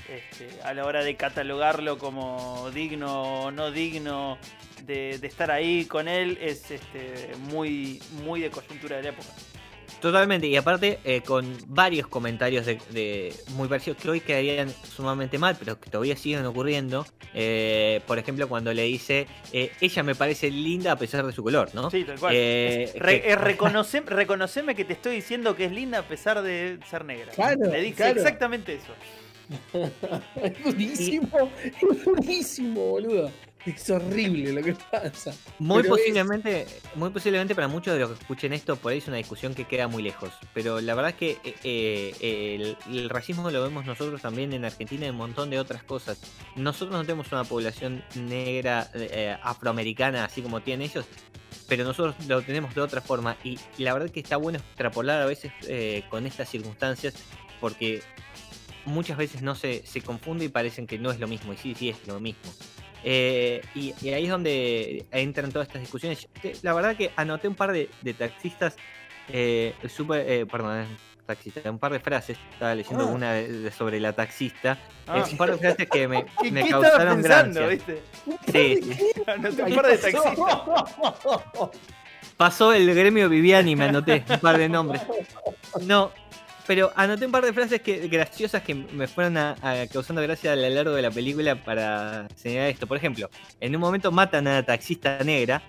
este, 0.10 0.62
a 0.64 0.74
la 0.74 0.86
hora 0.86 1.04
de 1.04 1.16
catalogarlo 1.16 1.98
como 1.98 2.70
digno 2.72 3.46
o 3.46 3.52
no 3.52 3.72
digno 3.72 4.38
de, 4.84 5.18
de 5.18 5.28
estar 5.28 5.50
ahí 5.50 5.86
con 5.86 6.08
él 6.08 6.38
es 6.42 6.70
este, 6.70 7.32
muy, 7.50 8.02
muy 8.24 8.42
de 8.42 8.52
coyuntura 8.52 8.98
de 8.98 9.04
la 9.04 9.10
época. 9.10 9.30
Totalmente, 10.04 10.48
y 10.48 10.58
aparte 10.58 11.00
eh, 11.06 11.22
con 11.22 11.58
varios 11.68 12.08
comentarios 12.08 12.66
de, 12.66 12.78
de 12.92 13.34
muy 13.56 13.70
parecidos 13.70 13.98
que 14.02 14.10
hoy 14.10 14.20
quedarían 14.20 14.70
sumamente 14.70 15.38
mal, 15.38 15.56
pero 15.58 15.80
que 15.80 15.90
todavía 15.90 16.18
siguen 16.18 16.46
ocurriendo. 16.46 17.06
Eh, 17.34 18.02
por 18.06 18.20
ejemplo, 18.20 18.50
cuando 18.50 18.74
le 18.74 18.84
dice, 18.84 19.28
eh, 19.54 19.72
ella 19.80 20.04
me 20.04 20.14
parece 20.14 20.52
linda 20.52 20.92
a 20.92 20.98
pesar 20.98 21.26
de 21.26 21.32
su 21.32 21.42
color, 21.42 21.74
¿no? 21.74 21.90
Sí, 21.90 22.04
tal 22.04 22.20
cual. 22.20 22.36
Eh, 22.36 22.84
Es- 22.84 22.96
re- 22.96 23.22
que- 23.22 23.38
reconoce- 23.38 24.04
reconoceme 24.06 24.76
que 24.76 24.84
te 24.84 24.92
estoy 24.92 25.16
diciendo 25.16 25.56
que 25.56 25.64
es 25.66 25.72
linda 25.72 26.00
a 26.00 26.04
pesar 26.04 26.42
de 26.42 26.80
ser 26.90 27.06
negra. 27.06 27.32
Claro, 27.32 27.72
Le 27.72 27.80
dice 27.82 27.96
claro. 27.96 28.18
exactamente 28.20 28.74
eso. 28.76 28.94
Es 30.44 30.64
durísimo, 30.64 31.50
es 31.64 32.04
durísimo, 32.06 32.82
boludo. 32.90 33.32
Es 33.66 33.90
horrible 33.90 34.52
lo 34.52 34.62
que 34.62 34.74
pasa. 34.92 35.34
Muy 35.60 35.82
Pero 35.82 35.96
es- 35.96 36.02
posiblemente, 36.02 36.68
muy 36.96 37.10
posiblemente 37.12 37.56
para 37.56 37.68
muchos 37.68 37.94
de 37.94 38.00
los 38.02 38.10
que 38.12 38.20
escuchen 38.20 38.52
esto, 38.54 38.76
por 38.76 38.92
ahí 38.92 38.98
es 38.98 39.08
una 39.08 39.18
discusión 39.18 39.54
que 39.54 39.66
queda 39.66 39.88
muy 39.88 40.04
lejos. 40.04 40.32
Pero 40.54 40.82
la 40.82 40.94
verdad 40.96 41.12
es 41.12 41.18
que 41.18 41.32
eh, 41.44 42.14
eh, 42.20 42.76
el, 42.90 42.96
el 42.98 43.10
racismo 43.10 43.50
lo 43.52 43.64
vemos 43.64 43.86
nosotros 43.86 44.22
también 44.22 44.52
en 44.54 44.66
Argentina 44.66 45.06
y 45.06 45.10
un 45.10 45.16
montón 45.16 45.50
de 45.50 45.60
otras 45.60 45.84
cosas. 45.84 46.20
Nosotros 46.56 46.92
no 46.92 47.02
tenemos 47.06 47.32
una 47.32 47.46
población 47.46 48.04
negra 48.16 48.90
eh, 48.96 49.38
afroamericana 49.42 50.26
así 50.26 50.42
como 50.42 50.62
tienen 50.62 50.90
ellos, 50.90 51.06
pero 51.70 51.86
nosotros 51.86 52.16
lo 52.28 52.42
tenemos 52.42 52.76
de 52.76 52.82
otra 52.82 53.00
forma. 53.02 53.38
Y, 53.46 53.58
la 53.78 53.94
verdad 53.94 54.10
que 54.10 54.20
está 54.20 54.36
bueno 54.38 54.60
extrapolar 54.60 55.22
a 55.22 55.26
veces 55.26 55.52
con 56.10 56.26
estas 56.26 56.50
circunstancias 56.50 57.14
porque 57.62 58.02
muchas 58.86 59.18
veces 59.18 59.42
no 59.42 59.56
se, 59.56 59.86
se 59.86 60.02
confunde 60.02 60.46
y 60.46 60.50
parecen 60.50 60.86
que 60.86 61.00
no 61.00 61.12
es 61.12 61.20
lo 61.20 61.28
mismo. 61.28 61.54
Y 61.54 61.58
sí, 61.58 61.76
sí 61.76 61.90
es 61.90 62.06
lo 62.08 62.20
mismo. 62.20 62.52
Eh, 63.04 63.62
y, 63.76 63.94
y 64.02 64.10
ahí 64.14 64.24
es 64.26 64.30
donde 64.30 65.06
entran 65.12 65.52
todas 65.52 65.68
estas 65.68 65.82
discusiones. 65.82 66.28
La 66.62 66.74
verdad 66.74 66.96
que 66.96 67.12
anoté 67.16 67.48
un 67.48 67.56
par 67.56 67.72
de, 67.72 67.90
de 68.02 68.14
taxistas, 68.14 68.76
eh, 69.30 69.74
súper, 69.90 70.26
eh, 70.30 70.46
perdón, 70.46 70.82
eh, 70.84 70.88
taxista, 71.26 71.70
un 71.70 71.80
par 71.80 71.92
de 71.94 72.00
frases. 72.00 72.38
Estaba 72.54 72.76
leyendo 72.76 73.04
Ah. 73.06 73.12
una 73.12 73.34
de- 73.34 73.48
de- 73.48 73.72
sobre 73.72 74.00
la 74.00 74.14
taxista. 74.14 74.78
Ah. 75.08 75.18
Eh, 75.20 75.32
un 75.32 75.38
par 75.38 75.52
de 75.52 75.58
frases 75.58 75.90
que 75.90 76.08
me, 76.08 76.26
¿Qué, 76.42 76.52
me 76.52 76.62
qué 76.62 76.66
estaba 76.68 76.84
causaron 76.90 77.22
pensando, 77.22 77.60
gracia. 77.62 77.68
viste? 77.68 78.02
Sí. 78.52 79.22
Anoté 79.28 79.64
un 79.64 79.76
par 79.76 79.88
de 79.88 79.98
taxistas. 79.98 80.38
Pasó 82.38 82.74
el 82.74 82.94
gremio 82.96 83.30
Viviani 83.30 83.72
y 83.72 83.76
me 83.76 83.86
anoté 83.86 84.24
un 84.28 84.40
par 84.40 84.58
de 84.58 84.68
nombres. 84.68 85.02
No, 85.82 86.12
pero 86.66 86.92
anoté 86.96 87.26
un 87.26 87.32
par 87.32 87.44
de 87.46 87.52
frases 87.54 87.82
que, 87.82 88.08
graciosas 88.08 88.62
que 88.64 88.74
me 88.76 89.08
fueron 89.08 89.38
a- 89.38 89.56
a 89.62 89.88
causando 89.88 90.22
gracia 90.22 90.54
a 90.54 90.56
lo 90.56 90.70
largo 90.70 90.94
de 90.94 91.02
la 91.02 91.12
película 91.12 91.56
para 91.56 92.28
señalar 92.36 92.70
esto. 92.70 92.88
Por 92.88 92.98
ejemplo, 92.98 93.30
en 93.60 93.76
un 93.76 93.82
momento 93.82 94.12
matan 94.12 94.48
a 94.48 94.54
la 94.56 94.64
taxista 94.64 95.20
negra 95.24 95.62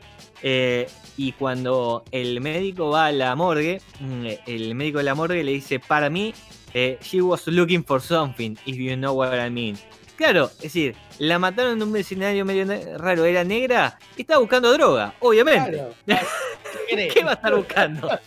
eh, 0.43 0.87
y 1.17 1.33
cuando 1.33 2.05
el 2.11 2.41
médico 2.41 2.91
va 2.91 3.07
a 3.07 3.13
la 3.13 3.35
morgue, 3.35 3.81
mm, 4.01 4.27
el 4.47 4.75
médico 4.75 4.99
de 4.99 5.05
la 5.05 5.15
morgue 5.15 5.43
le 5.43 5.53
dice, 5.53 5.81
para 5.81 6.11
mí, 6.11 6.35
eh, 6.75 6.99
she 7.03 7.21
was 7.23 7.47
looking 7.47 7.85
for 7.85 8.01
something, 8.01 8.55
if 8.67 8.77
you 8.77 8.95
know 8.97 9.15
what 9.15 9.33
I 9.35 9.49
mean. 9.51 9.77
Claro, 10.17 10.45
es 10.59 10.63
decir, 10.63 10.95
la 11.19 11.39
mataron 11.41 11.81
en 11.83 11.89
un 11.89 11.97
escenario 11.97 12.45
medio 12.45 12.67
raro, 12.99 13.25
era 13.25 13.43
negra, 13.43 13.99
y 14.17 14.21
estaba 14.21 14.39
buscando 14.41 14.73
droga, 14.73 15.15
obviamente. 15.21 15.83
¿Qué 17.13 17.25
va 17.25 17.31
a 17.33 17.35
estar 17.35 17.55
buscando? 17.57 18.09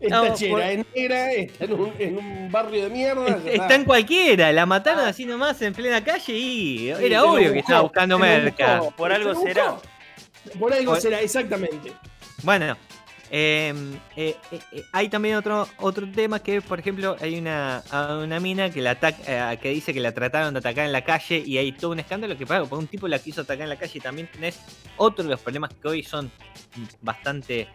Esta 0.00 0.16
No, 0.28 0.34
chera 0.34 0.52
por- 0.52 0.62
es 0.62 0.86
negra, 0.94 1.32
está 1.32 1.64
en 1.66 1.72
un, 1.74 1.92
en 1.98 2.18
un 2.18 2.50
barrio 2.52 2.84
de 2.84 2.90
mierda. 2.90 3.26
está. 3.28 3.50
Está 3.50 3.74
en 3.74 3.84
cualquiera, 3.84 4.50
la 4.52 4.64
mataron 4.66 5.04
así 5.04 5.26
nomás 5.26 5.60
en 5.62 5.74
plena 5.74 6.02
calle 6.02 6.32
y 6.32 6.78
Sí, 6.78 7.04
era 7.04 7.24
obvio 7.24 7.52
que 7.52 7.58
estaba 7.58 7.80
buscando 7.82 8.18
merca. 8.18 8.78
buscó, 8.80 8.96
Por 8.96 9.12
algo 9.12 9.34
será. 9.42 9.76
Por 10.58 10.72
algo 10.72 10.92
Por- 10.92 11.00
será, 11.02 11.20
exactamente. 11.20 11.92
Bueno, 12.42 12.76
eh, 13.32 13.72
eh, 14.16 14.36
eh, 14.50 14.60
eh, 14.72 14.82
hay 14.92 15.08
también 15.08 15.36
otro 15.36 15.68
otro 15.76 16.10
tema 16.10 16.40
que, 16.40 16.60
por 16.60 16.80
ejemplo, 16.80 17.16
hay 17.20 17.38
una, 17.38 17.82
una 18.22 18.40
mina 18.40 18.70
que 18.70 18.80
la 18.82 18.92
ataca, 18.92 19.56
que 19.56 19.70
dice 19.70 19.94
que 19.94 20.00
la 20.00 20.12
trataron 20.12 20.52
de 20.52 20.58
atacar 20.58 20.84
en 20.86 20.92
la 20.92 21.04
calle 21.04 21.42
y 21.44 21.56
hay 21.58 21.72
todo 21.72 21.92
un 21.92 22.00
escándalo 22.00 22.36
que 22.36 22.44
para, 22.46 22.64
porque 22.64 22.74
un 22.74 22.88
tipo 22.88 23.06
la 23.08 23.18
quiso 23.20 23.42
atacar 23.42 23.62
en 23.62 23.68
la 23.68 23.76
calle 23.76 23.92
y 23.98 24.00
también 24.00 24.28
tenés 24.32 24.60
otro 24.96 25.24
de 25.24 25.30
los 25.30 25.40
problemas 25.40 25.70
que 25.74 25.88
hoy 25.88 26.02
son 26.02 26.30
bastante 27.02 27.68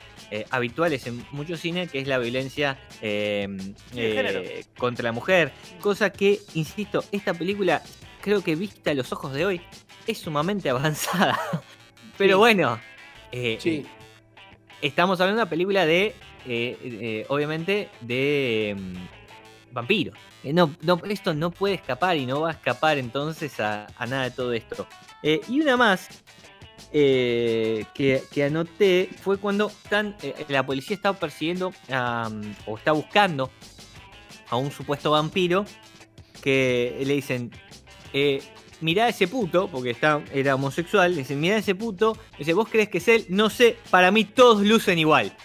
habituales 0.49 1.07
en 1.07 1.25
muchos 1.31 1.59
cines, 1.61 1.89
que 1.89 1.99
es 1.99 2.07
la 2.07 2.17
violencia 2.17 2.77
eh, 3.01 3.47
contra 4.77 5.03
la 5.03 5.11
mujer. 5.11 5.51
Cosa 5.79 6.09
que, 6.11 6.39
insisto, 6.53 7.03
esta 7.11 7.33
película, 7.33 7.81
creo 8.21 8.43
que 8.43 8.55
vista 8.55 8.91
a 8.91 8.93
los 8.93 9.11
ojos 9.13 9.33
de 9.33 9.45
hoy, 9.45 9.61
es 10.07 10.17
sumamente 10.17 10.69
avanzada. 10.71 11.39
Pero 12.17 12.33
Sí. 12.33 12.39
bueno, 12.39 12.79
Sí. 13.59 13.85
Estamos 14.87 15.19
hablando 15.19 15.39
de 15.39 15.43
una 15.43 15.49
película 15.49 15.85
de, 15.85 16.07
eh, 16.45 16.77
eh, 16.83 17.25
obviamente, 17.29 17.89
de 18.01 18.75
mm, 18.77 19.73
vampiro. 19.73 20.13
Eh, 20.43 20.53
no, 20.53 20.75
esto 21.09 21.33
no 21.33 21.51
puede 21.51 21.75
escapar 21.75 22.17
y 22.17 22.25
no 22.25 22.41
va 22.41 22.49
a 22.49 22.53
escapar 22.53 22.97
entonces 22.97 23.59
a, 23.59 23.87
nada 24.07 24.23
de 24.23 24.31
todo 24.31 24.53
esto. 24.53 24.87
Y 25.23 25.59
una 25.59 25.75
más 25.75 26.07
eh, 26.91 27.85
que, 27.95 28.43
anoté 28.43 29.09
fue 29.21 29.37
cuando 29.39 29.67
están, 29.67 30.15
la 30.49 30.63
policía 30.63 30.95
está 30.95 31.13
persiguiendo 31.13 31.71
mm, 31.71 32.51
o 32.67 32.77
está 32.77 32.91
buscando 32.91 33.49
a 34.49 34.55
un 34.55 34.69
supuesto 34.69 35.09
vampiro 35.09 35.65
que 36.43 37.01
le 37.03 37.15
dicen, 37.15 37.51
mirá 38.81 39.05
a 39.05 39.09
ese 39.09 39.27
puto, 39.27 39.67
porque 39.67 39.91
está, 39.91 40.21
era 40.33 40.55
homosexual, 40.55 41.11
le 41.11 41.19
dicen, 41.19 41.39
mirá 41.39 41.55
a 41.55 41.59
ese 41.59 41.75
puto, 41.75 42.17
dice, 42.37 42.53
¿vos 42.53 42.67
crees 42.69 42.89
que 42.89 42.99
es 42.99 43.07
él? 43.07 43.25
No 43.29 43.49
sé, 43.49 43.77
para 43.89 44.11
mí 44.11 44.25
todos 44.25 44.61
lucen 44.61 44.99
igual. 44.99 45.35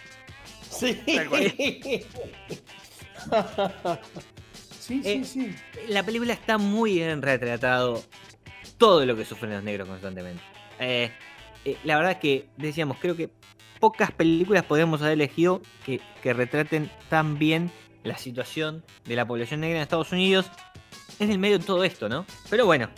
Sí. 0.71 0.99
Cual. 1.29 1.53
sí, 4.81 5.03
Eh, 5.05 5.25
sí, 5.25 5.27
sí. 5.43 5.55
La 5.89 6.03
película 6.03 6.33
está 6.33 6.59
muy 6.59 6.95
bien 6.95 7.21
retratado 7.21 8.03
todo 8.79 9.05
lo 9.05 9.17
que 9.17 9.25
sufren 9.25 9.53
los 9.53 9.63
negros 9.63 9.89
constantemente. 9.89 10.43
Eh, 10.79 11.11
eh, 11.65 11.77
la 11.85 11.97
verdad 11.97 12.19
que, 12.19 12.49
decíamos, 12.57 12.99
creo 12.99 13.17
que 13.17 13.31
pocas 13.79 14.11
películas 14.13 14.65
podemos 14.65 15.03
haber 15.03 15.15
elegido 15.15 15.61
que, 15.85 16.01
que 16.23 16.33
retraten 16.33 16.91
tan 17.09 17.39
bien 17.39 17.71
la 18.03 18.17
situación 18.17 18.83
de 19.05 19.17
la 19.17 19.27
población 19.27 19.61
negra 19.61 19.77
en 19.77 19.83
Estados 19.83 20.13
Unidos 20.13 20.51
en 21.19 21.31
el 21.31 21.39
medio 21.39 21.59
de 21.59 21.65
todo 21.65 21.85
esto, 21.85 22.09
¿no? 22.09 22.25
Pero 22.49 22.67
bueno. 22.67 22.89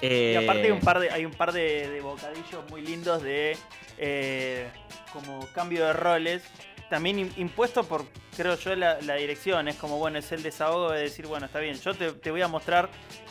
Y 0.00 0.06
eh, 0.06 0.38
aparte 0.42 0.64
hay 0.66 0.70
un 0.70 0.80
par 0.80 1.00
de, 1.00 1.10
hay 1.10 1.24
un 1.24 1.32
par 1.32 1.52
de, 1.52 1.88
de 1.88 2.00
bocadillos 2.00 2.68
muy 2.70 2.82
lindos 2.82 3.22
de 3.22 3.56
eh, 3.98 4.68
como 5.12 5.46
cambio 5.54 5.86
de 5.86 5.92
roles. 5.92 6.42
También 6.88 7.18
im- 7.18 7.32
impuesto 7.36 7.84
por, 7.84 8.04
creo 8.36 8.54
yo, 8.56 8.74
la, 8.74 8.98
la 9.02 9.14
dirección. 9.16 9.68
Es 9.68 9.76
como, 9.76 9.98
bueno, 9.98 10.18
es 10.18 10.32
el 10.32 10.42
desahogo 10.42 10.90
de 10.92 11.02
decir, 11.02 11.26
bueno, 11.26 11.46
está 11.46 11.58
bien, 11.60 11.78
yo 11.78 11.92
te, 11.94 12.12
te 12.12 12.30
voy 12.30 12.40
a 12.40 12.48
mostrar 12.48 12.88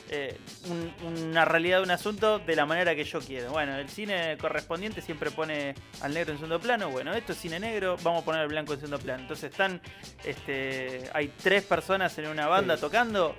eh, 0.10 0.38
un- 0.70 0.94
una 1.28 1.44
realidad 1.44 1.78
de 1.78 1.84
un 1.86 1.92
asunto 1.92 2.38
de 2.38 2.56
la 2.56 2.66
manera 2.68 2.94
que 2.96 3.04
yo 3.04 3.20
quiero. 3.20 3.50
Bueno, 3.52 3.76
el 3.78 3.90
cine 3.90 4.38
correspondiente 4.38 5.02
siempre 5.02 5.32
pone 5.32 5.74
al 6.02 6.14
negro 6.14 6.34
en 6.34 6.38
segundo 6.38 6.60
plano. 6.60 6.90
Bueno, 6.92 7.14
esto 7.16 7.32
es 7.32 7.40
cine 7.40 7.60
negro, 7.60 7.98
vamos 8.04 8.22
a 8.22 8.26
poner 8.26 8.42
al 8.42 8.48
blanco 8.48 8.74
en 8.74 8.80
segundo 8.80 9.00
plano. 9.00 9.22
Entonces 9.24 9.50
están, 9.52 9.82
este, 10.24 11.10
hay 11.14 11.30
tres 11.42 11.64
personas 11.64 12.16
en 12.20 12.28
una 12.28 12.46
banda 12.48 12.76
Sí. 12.76 12.82
tocando 12.82 13.36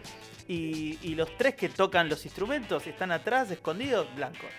y, 0.48 0.98
y 1.02 1.14
los 1.14 1.36
tres 1.36 1.54
que 1.54 1.68
tocan 1.68 2.08
los 2.08 2.24
instrumentos 2.24 2.86
están 2.86 3.12
atrás, 3.12 3.50
escondidos, 3.50 4.06
blancos. 4.16 4.50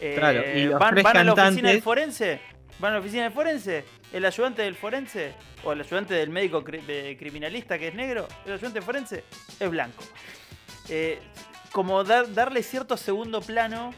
Eh, 0.00 0.14
Claro, 0.16 0.42
y 0.58 0.64
los 0.64 0.78
van, 0.78 0.94
tres 0.94 1.04
van 1.04 1.16
a 1.16 1.24
la 1.24 1.32
oficina 1.34 1.68
del 1.70 1.82
forense, 1.82 2.40
van 2.78 2.92
a 2.92 2.94
la 2.94 3.00
oficina 3.00 3.22
del 3.24 3.32
forense, 3.32 3.84
el 4.12 4.24
ayudante 4.24 4.62
del 4.62 4.74
forense, 4.76 5.34
o 5.64 5.72
el 5.72 5.80
ayudante 5.80 6.14
del 6.14 6.30
médico 6.30 6.64
cri- 6.64 6.84
de 6.86 7.16
criminalista 7.18 7.78
que 7.78 7.88
es 7.88 7.94
negro, 7.94 8.26
el 8.46 8.52
ayudante 8.52 8.78
del 8.78 8.82
forense 8.84 9.24
es 9.60 9.70
blanco. 9.70 10.02
Eh, 10.88 11.18
como 11.72 12.02
dar- 12.04 12.32
darle 12.32 12.62
cierto 12.62 12.96
segundo 12.96 13.40
plano, 13.40 13.92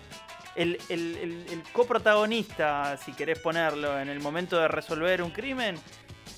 el, 0.56 0.78
el- 0.88 1.16
el- 1.16 1.46
el 1.52 1.62
coprotagonista, 1.72 2.96
si 2.96 3.12
querés 3.12 3.38
ponerlo, 3.38 3.98
en 3.98 4.08
el 4.08 4.20
momento 4.20 4.58
de 4.58 4.68
resolver 4.68 5.22
un 5.22 5.30
crimen, 5.30 5.76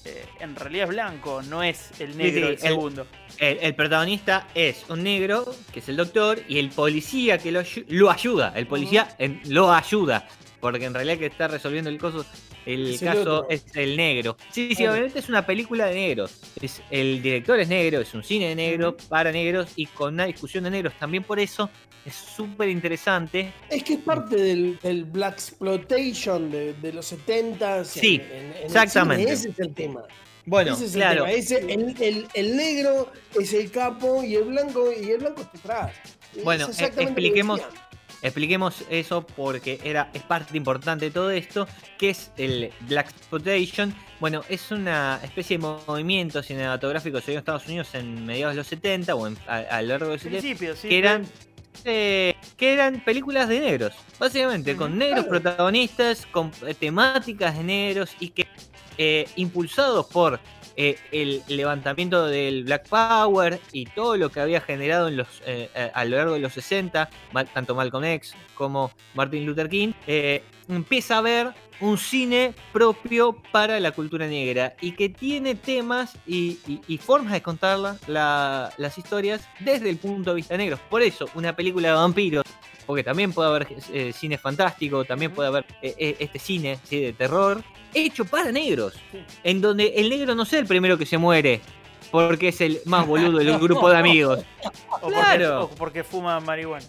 eh, 0.05 0.25
en 0.41 0.57
realidad 0.57 0.85
es 0.85 0.91
blanco, 0.91 1.43
no 1.43 1.63
es 1.63 2.01
el 2.01 2.17
negro 2.17 2.47
sí, 2.49 2.53
el- 2.53 2.59
segundo. 2.59 3.07
El, 3.39 3.59
el 3.61 3.75
protagonista 3.75 4.49
es 4.55 4.85
un 4.89 5.03
negro, 5.03 5.55
que 5.73 5.81
es 5.81 5.89
el 5.89 5.97
doctor, 5.97 6.41
y 6.49 6.59
el 6.59 6.71
policía 6.71 7.39
que 7.39 7.53
lo, 7.53 7.63
lo 7.89 8.11
ayuda. 8.11 8.53
El 8.57 8.67
policía 8.67 9.15
en- 9.19 9.41
lo 9.49 9.73
ayuda. 9.73 10.27
Porque 10.61 10.87
en 10.87 10.95
realidad 10.95 11.19
que 11.19 11.27
está 11.27 11.49
resolviendo 11.49 11.91
el 11.91 11.99
caso, 11.99 12.25
el 12.65 12.95
Es 12.95 13.01
caso 13.01 13.47
es 13.49 13.65
el 13.77 13.97
negro. 13.97 14.37
Sí, 14.51 14.75
sí, 14.75 14.87
obviamente 14.87 15.19
es 15.19 15.29
una 15.29 15.45
película 15.47 15.87
de 15.87 15.95
negros. 15.95 16.41
Es, 16.61 16.83
el 16.91 17.23
director 17.23 17.61
es 17.61 17.69
negro, 17.69 18.01
es 18.01 18.13
un 18.15 18.25
cine 18.25 18.49
de 18.49 18.55
negro, 18.57 18.97
para 19.09 19.31
negros 19.31 19.69
y 19.77 19.87
con 19.87 20.15
una 20.15 20.25
discusión 20.25 20.65
de 20.65 20.71
negros. 20.71 20.95
También 20.99 21.23
por 21.23 21.39
eso 21.39 21.71
es 22.05 22.15
súper 22.15 22.71
interesante. 22.71 23.53
Es 23.71 23.85
que 23.85 23.95
es 23.95 24.01
parte 24.01 24.37
del, 24.37 24.79
del 24.83 25.05
Black 25.05 25.35
Exploitation 25.35 26.51
de, 26.51 26.73
de 26.75 26.93
los 26.93 27.07
70 27.07 27.85
Sí, 27.85 28.21
exactamente. 28.65 29.31
ese 29.31 29.51
es 29.51 29.59
el 29.61 29.73
tema. 29.75 30.03
Bueno, 30.47 30.75
ese 30.75 30.87
es 30.87 30.93
claro. 30.93 31.27
el. 31.27 31.35
Ese- 31.35 31.59
el, 31.73 31.95
el- 32.01 32.29
el 32.33 32.57
negro 32.57 33.13
es 33.39 33.53
el 33.53 33.71
capo 33.71 34.23
y 34.23 34.37
el 34.37 34.45
blanco 34.45 34.91
y 34.93 35.11
el 35.11 35.19
blanco 35.19 35.43
está 35.43 35.59
atrás. 35.59 35.93
Bueno, 36.45 36.69
que 36.69 36.85
expliquemos-. 36.87 37.61
Expliquemos 38.23 38.83
eso 38.89 39.27
porque 39.27 39.79
era, 39.85 40.11
es 40.15 40.23
parte 40.23 40.57
importante 40.57 41.05
de 41.07 41.11
todo 41.11 41.31
esto, 41.31 41.69
que 41.99 42.11
es 42.11 42.31
el 42.39 42.73
Black 42.89 43.11
Exploitation. 43.11 43.95
Bueno, 44.21 44.43
es 44.49 44.71
una 44.71 45.21
especie 45.23 45.59
de 45.59 45.63
movimiento 45.87 46.43
cinematográfico 46.43 47.19
que 47.19 47.23
se 47.25 47.31
dio 47.33 47.39
en 47.39 47.41
Estados 47.41 47.67
Unidos 47.67 47.89
en 47.95 48.25
mediados 48.25 48.55
de 48.55 48.59
los 48.59 48.67
70 48.69 49.15
o 49.15 49.27
en- 49.27 49.37
a, 49.47 49.57
a 49.59 49.83
lo 49.83 49.89
largo 49.89 50.07
de 50.07 50.13
los 50.15 50.23
70, 50.23 50.41
Principio, 50.41 50.75
sí. 50.77 50.89
que 50.89 50.99
eran, 50.99 51.27
eh, 51.85 52.35
que 52.57 52.73
eran 52.73 53.05
películas 53.05 53.49
de 53.49 53.61
negros, 53.61 53.93
básicamente, 54.19 54.75
con 54.77 54.97
negros 54.97 55.27
claro. 55.27 55.43
protagonistas, 55.43 56.25
con 56.27 56.51
eh, 56.67 56.75
temáticas 56.75 57.57
de 57.59 57.65
negros 57.65 58.17
y 58.19 58.31
que 58.31 58.47
eh, 58.99 59.29
impulsados 59.37 60.07
por 60.07 60.41
eh, 60.77 60.99
el 61.13 61.43
levantamiento 61.49 62.27
del 62.27 62.65
Black 62.65 62.89
Power 62.89 63.61
y 63.73 63.87
todo 63.87 64.17
lo 64.17 64.31
que 64.31 64.41
había 64.41 64.61
generado 64.61 65.09
eh, 65.09 65.25
eh, 65.47 65.91
a 65.95 66.05
lo 66.05 66.17
largo 66.17 66.35
de 66.35 66.41
los 66.41 66.53
60, 66.53 67.09
ma- 67.33 67.45
tanto 67.47 67.75
Malcolm 67.75 68.05
X 68.05 68.35
como 68.55 68.91
Martin 69.15 69.47
Luther 69.47 69.69
King, 69.69 69.93
empieza 70.69 71.19
a 71.19 71.21
ver 71.23 71.55
un 71.81 71.99
cine 71.99 72.55
propio 72.73 73.37
para 73.53 73.79
la 73.81 73.91
cultura 73.93 74.27
negra 74.27 74.75
y 74.81 74.93
que 74.93 75.09
tiene 75.11 75.55
temas 75.55 76.17
y, 76.27 76.59
formas 77.03 77.33
de 77.33 77.43
contar 77.43 77.79
la- 77.79 77.97
la- 78.07 78.73
las 78.79 78.97
historias 78.99 79.47
desde 79.61 79.91
el 79.91 79.99
punto 79.99 80.31
de 80.31 80.37
vista 80.37 80.57
negro. 80.57 80.79
Por 80.91 81.03
eso, 81.03 81.27
una 81.35 81.55
película 81.55 81.89
de 81.89 81.95
vampiros, 81.95 82.45
porque 82.87 83.03
también 83.05 83.33
puede 83.33 83.49
haber 83.49 83.67
eh, 83.93 84.13
cine 84.15 84.39
fantástico, 84.39 85.05
también 85.05 85.33
puede 85.33 85.49
haber 85.49 85.65
eh, 85.83 85.95
eh, 85.99 86.17
este 86.21 86.39
cine 86.39 86.79
¿sí? 86.85 87.01
de 87.01 87.13
terror, 87.13 87.63
hecho 87.95 88.25
para 88.25 88.53
negros, 88.53 88.95
Sí. 89.13 89.19
en 89.45 89.61
donde 89.61 89.95
el 89.97 90.09
negro 90.09 90.35
no 90.35 90.45
sea 90.45 90.61
el 90.61 90.67
primero 90.67 90.97
que 90.97 91.07
se 91.07 91.19
muere, 91.19 91.61
porque 92.11 92.49
es 92.49 92.61
el 92.61 92.81
más 92.85 93.07
boludo 93.07 93.39
del 93.39 93.59
grupo 93.59 93.89
de 93.91 93.97
amigos. 93.99 94.41
O 94.91 95.01
porque- 95.01 95.17
Claro. 95.19 95.65
o 95.65 95.69
porque 95.71 96.05
fuma 96.05 96.41
marihuana. 96.41 96.87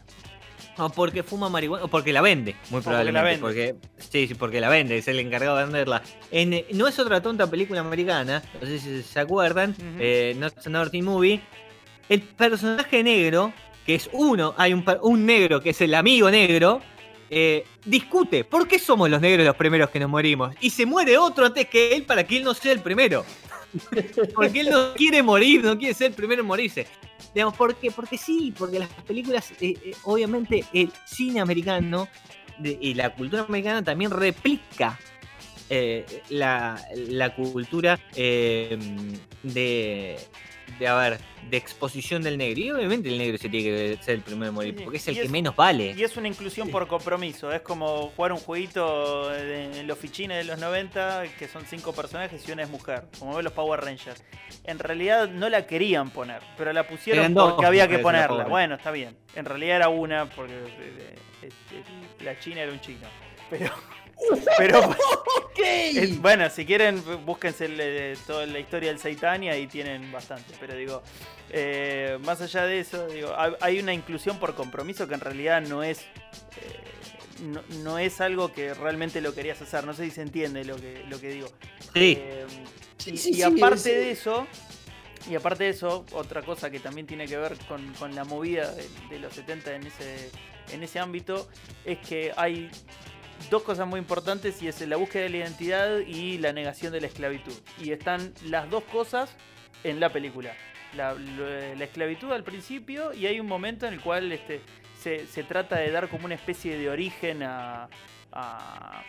O 0.79 0.89
porque 0.89 1.23
fuma 1.23 1.49
marihuana, 1.49 1.83
o 1.85 1.87
porque 1.87 2.13
la 2.13 2.21
vende, 2.21 2.51
muy 2.69 2.81
porque 2.81 2.89
la 3.03 3.11
probablemente. 3.11 3.41
Porque 3.41 3.73
vende. 3.73 3.87
sí, 3.97 4.27
sí, 4.27 4.35
porque 4.35 4.61
la 4.61 4.69
vende, 4.69 4.97
es 4.99 5.07
el 5.07 5.19
encargado 5.19 5.57
de 5.57 5.63
venderla. 5.65 6.03
En, 6.31 6.53
eh, 6.53 6.67
no 6.73 6.87
es 6.87 6.97
otra 6.99 7.19
tonta 7.21 7.49
película 7.49 7.79
americana, 7.81 8.43
no 8.61 8.67
sé 8.67 8.77
si 8.79 9.01
se 9.01 9.19
acuerdan, 9.19 9.71
Ujú. 9.71 9.85
eh, 9.99 10.35
Not 10.37 10.53
Another 10.67 10.91
Teen 10.91 11.03
Movie. 11.05 11.41
El 12.09 12.21
personaje 12.21 13.03
negro, 13.03 13.51
que 13.87 13.95
es 13.95 14.09
uno, 14.11 14.53
hay 14.57 14.73
un, 14.73 15.25
negro 15.25 15.61
que 15.61 15.69
es 15.69 15.79
el 15.79 15.93
amigo 15.93 16.29
negro, 16.29 16.81
eh, 17.29 17.63
discute 17.85 18.43
por 18.43 18.67
qué 18.67 18.79
somos 18.79 19.09
los 19.09 19.21
negros 19.21 19.45
los 19.45 19.55
primeros 19.55 19.89
que 19.89 19.97
nos 19.97 20.09
morimos. 20.09 20.53
Y 20.59 20.71
se 20.71 20.85
muere 20.85 21.17
otro 21.17 21.45
antes 21.45 21.69
que 21.69 21.95
él 21.95 22.03
para 22.03 22.27
que 22.27 22.35
él 22.35 22.43
no 22.43 22.53
sea 22.53 22.73
el 22.73 22.81
primero. 22.81 23.23
Porque 24.35 24.59
él 24.59 24.69
no 24.69 24.93
quiere 24.93 25.23
morir, 25.23 25.63
no 25.63 25.77
quiere 25.77 25.93
ser 25.93 26.07
el 26.07 26.13
primero 26.15 26.41
en 26.41 26.47
morirse. 26.47 26.85
Digamos, 27.33 27.55
¿por 27.55 27.75
qué? 27.75 27.89
Porque 27.89 28.17
sí, 28.17 28.53
porque 28.57 28.79
las 28.79 28.89
películas, 29.07 29.51
eh, 29.61 29.75
eh, 29.81 29.93
obviamente, 30.03 30.65
el 30.73 30.91
cine 31.05 31.39
americano 31.39 32.09
de- 32.57 32.77
y 32.81 32.93
la 32.93 33.13
cultura 33.13 33.43
americana 33.43 33.81
también 33.83 34.11
replica 34.11 34.99
la, 36.29 36.81
la 37.09 37.35
cultura 37.35 37.99
de, 38.13 38.77
de, 40.79 40.87
a 40.87 40.95
ver, 40.95 41.19
de 41.49 41.57
exposición 41.57 42.21
del 42.23 42.37
negro. 42.37 42.59
Y 42.59 42.71
obviamente 42.71 43.09
el 43.09 43.17
negro 43.17 43.37
se 43.37 43.49
tiene 43.49 43.65
que 43.97 44.03
ser 44.03 44.15
el 44.15 44.21
primero 44.21 44.47
en 44.49 44.53
morir, 44.55 44.83
porque 44.83 44.97
es 44.97 45.07
y 45.07 45.11
el 45.11 45.15
que 45.17 45.21
es- 45.23 45.29
menos 45.31 45.55
vale. 45.55 45.93
Y 45.97 46.03
es 46.03 46.15
una 46.17 46.27
inclusión 46.27 46.69
por 46.69 46.87
compromiso. 46.87 47.51
Es 47.51 47.61
como 47.61 48.09
jugar 48.15 48.31
un 48.33 48.39
jueguito 48.39 49.29
de- 49.29 49.79
en 49.79 49.87
los 49.87 49.97
fichines 49.97 50.37
de 50.37 50.43
los 50.43 50.59
90, 50.59 51.23
que 51.39 51.47
son 51.47 51.65
cinco 51.65 51.93
personajes 51.93 52.47
y 52.47 52.51
una 52.51 52.63
es 52.63 52.69
mujer. 52.69 53.03
Como 53.19 53.35
ven 53.35 53.43
los 53.43 53.53
Power 53.53 53.79
Rangers. 53.81 54.23
En 54.63 54.79
realidad 54.79 55.29
no 55.29 55.49
la 55.49 55.65
querían 55.65 56.09
poner, 56.09 56.41
pero 56.57 56.73
la 56.73 56.87
pusieron 56.87 57.19
Eran 57.21 57.33
dos 57.33 57.53
porque 57.53 57.65
había 57.67 57.87
que 57.87 57.99
ponerla. 57.99 58.45
Bueno, 58.45 58.75
está 58.75 58.91
bien. 58.91 59.15
En 59.35 59.45
realidad 59.45 59.77
era 59.77 59.89
una, 59.89 60.25
porque 60.29 60.53
eh, 60.53 61.15
eh, 61.43 61.49
eh, 61.71 61.83
la 62.23 62.37
china 62.39 62.61
era 62.61 62.71
un 62.71 62.81
chino. 62.81 63.07
Pero. 63.49 63.71
Pero 64.57 64.79
Ok. 65.37 65.59
es- 65.59 66.21
bueno, 66.21 66.49
si 66.49 66.65
quieren, 66.65 67.01
búsquense 67.25 67.65
el, 67.65 67.77
eh, 67.79 68.17
toda 68.25 68.45
la 68.45 68.59
historia 68.59 68.89
del 68.89 68.99
Seitan 68.99 69.43
y 69.43 69.49
ahí 69.49 69.67
tienen 69.67 70.11
bastante. 70.11 70.53
Pero 70.59 70.75
digo, 70.75 71.01
eh, 71.49 72.17
más 72.23 72.41
allá 72.41 72.65
de 72.65 72.79
eso, 72.79 73.07
digo, 73.07 73.33
hay- 73.37 73.53
hay 73.61 73.79
una 73.79 73.93
inclusión 73.93 74.37
por 74.39 74.55
compromiso 74.55 75.07
que 75.07 75.13
en 75.15 75.21
realidad 75.21 75.61
no 75.61 75.83
es. 75.83 75.99
eh, 76.01 76.05
no, 77.43 77.61
no 77.83 77.99
es 77.99 78.19
algo 78.19 78.51
que 78.51 78.73
realmente 78.73 79.21
lo 79.21 79.33
querías 79.35 79.61
hacer. 79.61 79.83
No 79.85 79.93
sé 79.93 80.05
si 80.05 80.11
se 80.11 80.21
entiende 80.23 80.65
lo 80.65 80.75
que, 80.75 81.03
lo 81.07 81.19
que 81.21 81.29
digo. 81.29 81.47
Sí, 81.93 82.17
Eh, 82.19 82.45
Sí, 82.97 83.11
y, 83.11 83.17
sí, 83.17 83.29
y 83.29 83.33
sí, 83.35 83.41
aparte 83.43 83.89
de 83.95 84.11
eso, 84.11 84.47
y 85.29 85.35
aparte 85.35 85.65
de 85.65 85.69
eso, 85.69 86.03
otra 86.13 86.41
cosa 86.41 86.71
que 86.71 86.79
también 86.79 87.05
tiene 87.05 87.25
que 87.27 87.37
ver 87.37 87.55
con, 87.67 87.93
con 87.93 88.15
la 88.15 88.23
movida 88.25 88.71
de, 88.71 88.85
de 89.11 89.19
los 89.19 89.33
70 89.33 89.75
en 89.75 89.85
ese, 89.85 90.31
en 90.73 90.83
ese 90.83 90.97
ámbito, 90.99 91.47
es 91.85 91.99
que 91.99 92.33
hay 92.35 92.69
dos 93.49 93.63
cosas 93.63 93.87
muy 93.87 93.99
importantes 93.99 94.61
y 94.61 94.67
es 94.67 94.81
la 94.87 94.97
búsqueda 94.97 95.23
de 95.23 95.29
la 95.29 95.37
identidad 95.37 95.99
y 95.99 96.37
la 96.37 96.53
negación 96.53 96.91
de 96.91 97.01
la 97.01 97.07
esclavitud. 97.07 97.53
Y 97.81 97.91
están 97.91 98.33
las 98.45 98.69
dos 98.69 98.83
cosas 98.85 99.35
en 99.83 99.99
la 99.99 100.09
película. 100.09 100.53
La, 100.95 101.15
esclavitud 101.79 102.31
al 102.31 102.43
principio 102.43 103.13
y 103.13 103.27
hay 103.27 103.39
un 103.39 103.47
momento 103.47 103.85
en 103.85 103.93
el 103.93 104.01
cual 104.01 104.31
este, 104.31 104.61
se, 104.99 105.27
se 105.27 105.43
trata 105.43 105.77
de 105.77 105.91
dar 105.91 106.09
como 106.09 106.25
una 106.25 106.35
especie 106.35 106.77
de 106.77 106.89
origen 106.89 107.43
a, 107.43 107.89
a, 108.31 109.03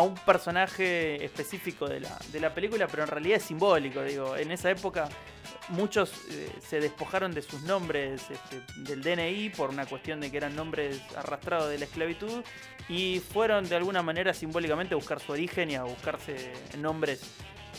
un 0.00 0.14
personaje 0.14 1.24
específico 1.24 1.86
de 1.86 2.00
la, 2.00 2.18
de 2.32 2.40
la 2.40 2.54
película, 2.54 2.86
pero 2.86 3.02
en 3.02 3.08
realidad 3.08 3.36
es 3.36 3.44
simbólico. 3.44 4.02
Digo, 4.02 4.36
en 4.36 4.50
esa 4.50 4.70
época 4.70 5.08
muchos 5.68 6.12
eh, 6.30 6.50
se 6.60 6.80
despojaron 6.80 7.32
de 7.32 7.42
sus 7.42 7.62
nombres 7.62 8.22
este, 8.30 8.62
del 8.76 9.02
DNI 9.02 9.50
por 9.50 9.70
una 9.70 9.86
cuestión 9.86 10.20
de 10.20 10.30
que 10.30 10.36
eran 10.36 10.56
nombres 10.56 11.00
arrastrados 11.16 11.70
de 11.70 11.78
la 11.78 11.84
esclavitud 11.84 12.42
y 12.88 13.20
fueron 13.20 13.68
de 13.68 13.76
alguna 13.76 14.02
manera 14.02 14.32
simbólicamente 14.32 14.94
a 14.94 14.96
buscar 14.96 15.20
su 15.20 15.32
origen 15.32 15.70
y 15.70 15.74
a 15.74 15.82
buscarse 15.82 16.52
nombres 16.78 17.22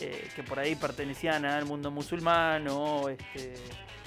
eh, 0.00 0.28
que 0.34 0.42
por 0.42 0.58
ahí 0.58 0.76
pertenecían 0.76 1.44
al 1.44 1.66
mundo 1.66 1.90
musulmán 1.90 2.68
o, 2.68 3.08
este, 3.08 3.54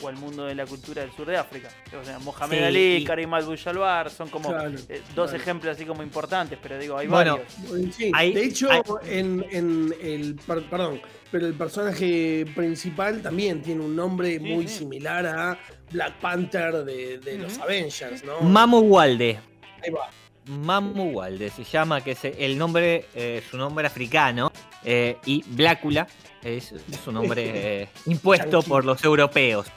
o 0.01 0.07
al 0.07 0.15
mundo 0.17 0.45
de 0.45 0.55
la 0.55 0.65
cultura 0.65 1.01
del 1.01 1.11
sur 1.13 1.25
de 1.27 1.37
África. 1.37 1.69
O 1.99 2.03
sea, 2.03 2.19
Mohamed 2.19 2.57
Sí, 2.57 2.63
Ali, 2.63 2.95
y- 2.97 3.03
Karim 3.03 3.33
Abdul-Jabbar 3.33 4.09
son 4.09 4.29
como 4.29 4.49
Claro, 4.49 4.69
eh, 4.89 5.01
dos 5.15 5.29
claro. 5.31 5.35
ejemplos 5.43 5.75
así 5.75 5.85
como 5.85 6.03
importantes, 6.03 6.57
pero 6.61 6.77
digo, 6.77 6.97
hay 6.97 7.07
Bueno, 7.07 7.39
varios. 7.67 7.95
Sí, 7.95 8.11
Hay- 8.13 8.33
de 8.33 8.45
hecho, 8.45 8.69
hay- 8.71 8.81
en, 9.05 9.45
en 9.51 9.95
el. 10.01 10.35
per- 10.45 10.63
Perdón, 10.69 11.01
pero 11.31 11.45
el 11.47 11.53
personaje 11.53 12.45
principal 12.55 13.21
también 13.21 13.61
tiene 13.61 13.81
un 13.81 13.95
nombre 13.95 14.33
Sí, 14.33 14.39
muy 14.39 14.67
sí. 14.67 14.79
similar 14.79 15.25
a 15.25 15.59
Black 15.91 16.13
Panther 16.19 16.83
de, 16.83 17.19
de 17.19 17.37
los. 17.37 17.57
Avengers, 17.59 18.23
¿no? 18.23 18.39
Mamu 18.41 18.79
Walde. 18.79 19.39
Ahí 19.83 19.91
va. 19.91 20.09
Mamu 20.47 21.11
Walde 21.11 21.49
se 21.49 21.63
llama, 21.63 22.01
que 22.01 22.11
es 22.11 22.23
el 22.25 22.57
nombre, 22.57 23.05
eh, 23.15 23.41
su 23.49 23.57
nombre 23.57 23.87
africano, 23.87 24.51
eh, 24.83 25.17
y 25.25 25.43
Blácula 25.47 26.07
es, 26.43 26.73
un 27.07 27.13
nombre 27.13 27.43
eh, 27.83 27.89
impuesto 28.05 28.61
por 28.61 28.83
los 28.85 29.03
europeos. 29.03 29.67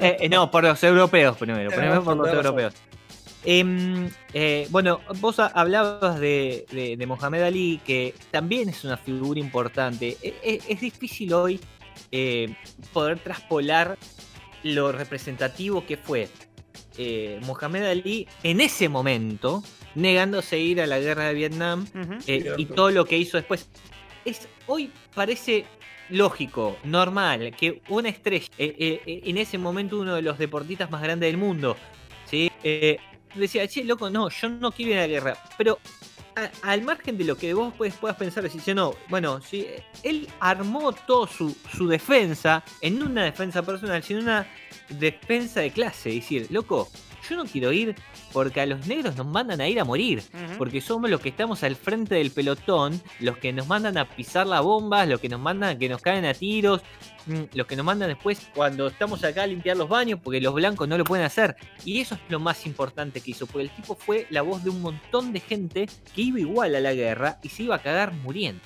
Eh, 0.00 0.16
eh, 0.20 0.28
no, 0.28 0.50
por 0.50 0.64
los 0.64 0.82
europeos 0.82 1.36
primero, 1.36 1.70
primero 1.70 2.02
por 2.02 2.16
los 2.16 2.28
europeos. 2.32 2.74
Em, 3.44 4.10
eh, 4.34 4.66
bueno, 4.70 5.00
vos 5.20 5.38
ha- 5.38 5.46
hablabas 5.46 6.20
de, 6.20 6.66
de- 6.72 6.96
de 6.96 7.06
Mohamed 7.06 7.42
Ali, 7.42 7.80
que 7.86 8.14
también 8.30 8.68
es 8.68 8.84
una 8.84 8.96
figura 8.98 9.40
importante. 9.40 10.18
E- 10.22 10.34
e- 10.42 10.60
es 10.68 10.80
difícil 10.80 11.32
hoy 11.32 11.58
eh, 12.12 12.54
poder 12.92 13.18
traspolar 13.20 13.96
lo 14.62 14.92
representativo 14.92 15.86
que 15.86 15.96
fue 15.96 16.28
eh, 16.98 17.40
Mohamed 17.46 17.84
Ali 17.84 18.28
en 18.42 18.60
ese 18.60 18.90
momento, 18.90 19.62
negándose 19.94 20.56
a 20.56 20.58
ir 20.58 20.80
a 20.80 20.86
la 20.86 20.98
guerra 21.00 21.24
de 21.26 21.34
Vietnam 21.34 21.86
eh, 22.26 22.54
y 22.56 22.64
todo 22.66 22.90
lo 22.90 23.04
que 23.04 23.16
hizo 23.18 23.36
después. 23.36 23.68
Es, 24.24 24.48
hoy 24.66 24.90
parece 25.14 25.64
lógico, 26.10 26.76
normal, 26.84 27.54
que 27.56 27.80
una 27.88 28.08
estrella, 28.08 28.46
eh, 28.58 29.00
eh, 29.06 29.20
en 29.24 29.38
ese 29.38 29.58
momento 29.58 29.98
uno 29.98 30.14
de 30.14 30.22
los 30.22 30.38
deportistas 30.38 30.90
más 30.90 31.02
grandes 31.02 31.28
del 31.28 31.36
mundo, 31.38 31.76
¿sí? 32.26 32.50
Eh, 32.64 32.98
decía, 33.34 33.66
che, 33.68 33.84
loco, 33.84 34.10
no, 34.10 34.28
yo 34.28 34.48
no 34.48 34.72
quiero 34.72 34.92
ir 34.92 34.98
a 34.98 35.00
la 35.02 35.06
guerra. 35.06 35.36
Pero 35.56 35.78
a- 36.36 36.50
al 36.72 36.82
margen 36.82 37.16
de 37.16 37.24
lo 37.24 37.36
que 37.36 37.54
vos 37.54 37.72
puedes, 37.76 37.94
puedas 37.94 38.16
pensar, 38.16 38.42
decir, 38.42 38.60
"Che, 38.60 38.74
no, 38.74 38.94
bueno, 39.08 39.40
sí, 39.40 39.66
él 40.02 40.28
armó 40.40 40.92
toda 40.92 41.28
su, 41.28 41.56
su 41.76 41.86
defensa, 41.88 42.62
en 42.80 43.02
una 43.02 43.24
defensa 43.24 43.62
personal, 43.62 44.02
sino 44.02 44.20
una 44.20 44.46
defensa 44.88 45.60
de 45.60 45.70
clase. 45.70 46.10
Decir, 46.10 46.46
loco, 46.50 46.88
yo 47.28 47.36
no 47.36 47.44
quiero 47.44 47.72
ir 47.72 47.94
porque 48.32 48.60
a 48.60 48.66
los 48.66 48.86
negros 48.86 49.16
nos 49.16 49.26
mandan 49.26 49.60
a 49.60 49.68
ir 49.68 49.80
a 49.80 49.84
morir. 49.84 50.22
Porque 50.58 50.80
somos 50.80 51.10
los 51.10 51.20
que 51.20 51.28
estamos 51.30 51.62
al 51.62 51.76
frente 51.76 52.14
del 52.16 52.30
pelotón, 52.30 53.00
los 53.20 53.36
que 53.38 53.52
nos 53.52 53.66
mandan 53.66 53.98
a 53.98 54.08
pisar 54.08 54.46
las 54.46 54.62
bombas, 54.62 55.08
los 55.08 55.20
que 55.20 55.28
nos 55.28 55.40
mandan 55.40 55.76
a 55.76 55.78
que 55.78 55.88
nos 55.88 56.00
caen 56.00 56.24
a 56.24 56.34
tiros, 56.34 56.82
mm, 57.26 57.42
los 57.54 57.66
que 57.66 57.76
nos 57.76 57.84
mandan 57.84 58.08
después 58.08 58.48
cuando 58.54 58.86
estamos 58.88 59.22
acá 59.24 59.42
a 59.42 59.46
limpiar 59.46 59.76
los 59.76 59.88
baños, 59.88 60.18
porque 60.22 60.40
los 60.40 60.54
blancos 60.54 60.86
no 60.88 60.96
lo 60.98 61.04
pueden 61.04 61.24
hacer. 61.26 61.56
Y 61.84 62.00
eso 62.00 62.14
es 62.14 62.20
lo 62.28 62.40
más 62.40 62.66
importante 62.66 63.20
que 63.20 63.30
hizo, 63.32 63.46
porque 63.46 63.62
el 63.64 63.70
tipo 63.70 63.94
fue 63.94 64.26
la 64.30 64.42
voz 64.42 64.62
de 64.64 64.70
un 64.70 64.80
montón 64.82 65.32
de 65.32 65.40
gente 65.40 65.88
que 66.14 66.22
iba 66.22 66.40
igual 66.40 66.74
a 66.74 66.80
la 66.80 66.94
guerra 66.94 67.38
y 67.42 67.48
se 67.48 67.64
iba 67.64 67.74
a 67.76 67.82
cagar 67.82 68.12
muriendo. 68.12 68.62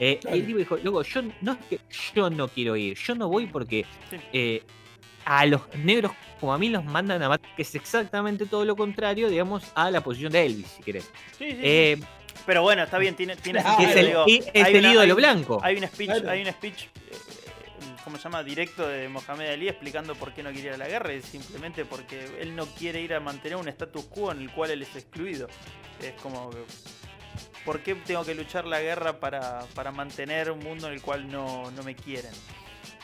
Eh, 0.00 0.18
Claro. 0.20 0.36
Y 0.36 0.40
el 0.40 0.46
tipo 0.46 0.58
dijo, 0.58 0.76
luego, 0.82 1.02
yo 1.02 1.22
no 1.40 1.52
es 1.52 1.58
que 1.68 1.80
yo 2.14 2.30
no 2.30 2.46
quiero 2.48 2.76
ir, 2.76 2.96
yo 2.96 3.14
no 3.16 3.28
voy 3.28 3.46
porque 3.46 3.84
Sí. 4.10 4.16
eh, 4.32 4.62
a 5.30 5.44
los 5.46 5.60
negros 5.76 6.12
como 6.40 6.54
a 6.54 6.58
mí 6.58 6.68
los 6.70 6.84
mandan 6.84 7.22
a 7.22 7.28
matar, 7.28 7.54
que 7.54 7.62
es 7.62 7.74
exactamente 7.74 8.46
todo 8.46 8.64
lo 8.64 8.76
contrario, 8.76 9.28
digamos, 9.28 9.62
a 9.74 9.90
la 9.90 10.00
posición 10.00 10.32
de 10.32 10.46
Elvis, 10.46 10.68
si 10.68 10.82
querés. 10.82 11.04
Sí, 11.36 11.50
sí, 11.50 11.50
sí. 11.50 11.58
Eh, 11.62 12.00
Pero 12.46 12.62
bueno, 12.62 12.82
está 12.84 12.96
bien, 12.98 13.14
tiene, 13.14 13.36
tiene 13.36 13.60
sentido, 13.62 13.90
es 13.90 13.96
el, 13.96 14.06
digo, 14.06 14.24
y- 14.26 14.38
es 14.54 14.64
hay 14.64 14.72
el 14.74 14.78
una- 14.80 14.92
ídolo 14.92 15.12
hay- 15.14 15.16
blanco. 15.16 15.60
Hay 15.62 15.76
un 15.76 15.86
speech, 15.86 16.10
Claro. 16.10 16.30
hay 16.30 16.40
un 16.42 16.52
speech, 16.52 16.84
eh, 16.84 16.88
¿cómo 18.04 18.16
se 18.16 18.22
llama? 18.24 18.42
Directo 18.42 18.86
de 18.88 19.08
Mohamed 19.08 19.50
Ali 19.50 19.68
explicando 19.68 20.14
por 20.14 20.32
qué 20.32 20.42
no 20.42 20.50
quiere 20.52 20.68
ir 20.68 20.74
a 20.74 20.78
la 20.78 20.88
guerra. 20.88 21.12
Es 21.12 21.24
simplemente 21.26 21.84
porque 21.84 22.24
él 22.40 22.54
no 22.56 22.64
quiere 22.66 23.00
ir 23.02 23.12
a 23.12 23.20
mantener 23.20 23.56
un 23.58 23.68
status 23.68 24.04
quo 24.06 24.32
en 24.32 24.40
el 24.40 24.50
cual 24.52 24.70
él 24.70 24.80
es 24.82 24.94
excluido. 24.96 25.48
Es 26.00 26.12
como, 26.22 26.50
¿por 27.64 27.80
qué 27.80 27.96
tengo 27.96 28.24
que 28.24 28.34
luchar 28.34 28.64
la 28.64 28.80
guerra 28.80 29.18
para, 29.20 29.60
para 29.74 29.90
mantener 29.90 30.50
un 30.52 30.60
mundo 30.60 30.86
en 30.86 30.94
el 30.94 31.02
cual 31.02 31.28
no, 31.30 31.70
no 31.72 31.82
me 31.82 31.94
quieren? 31.96 32.30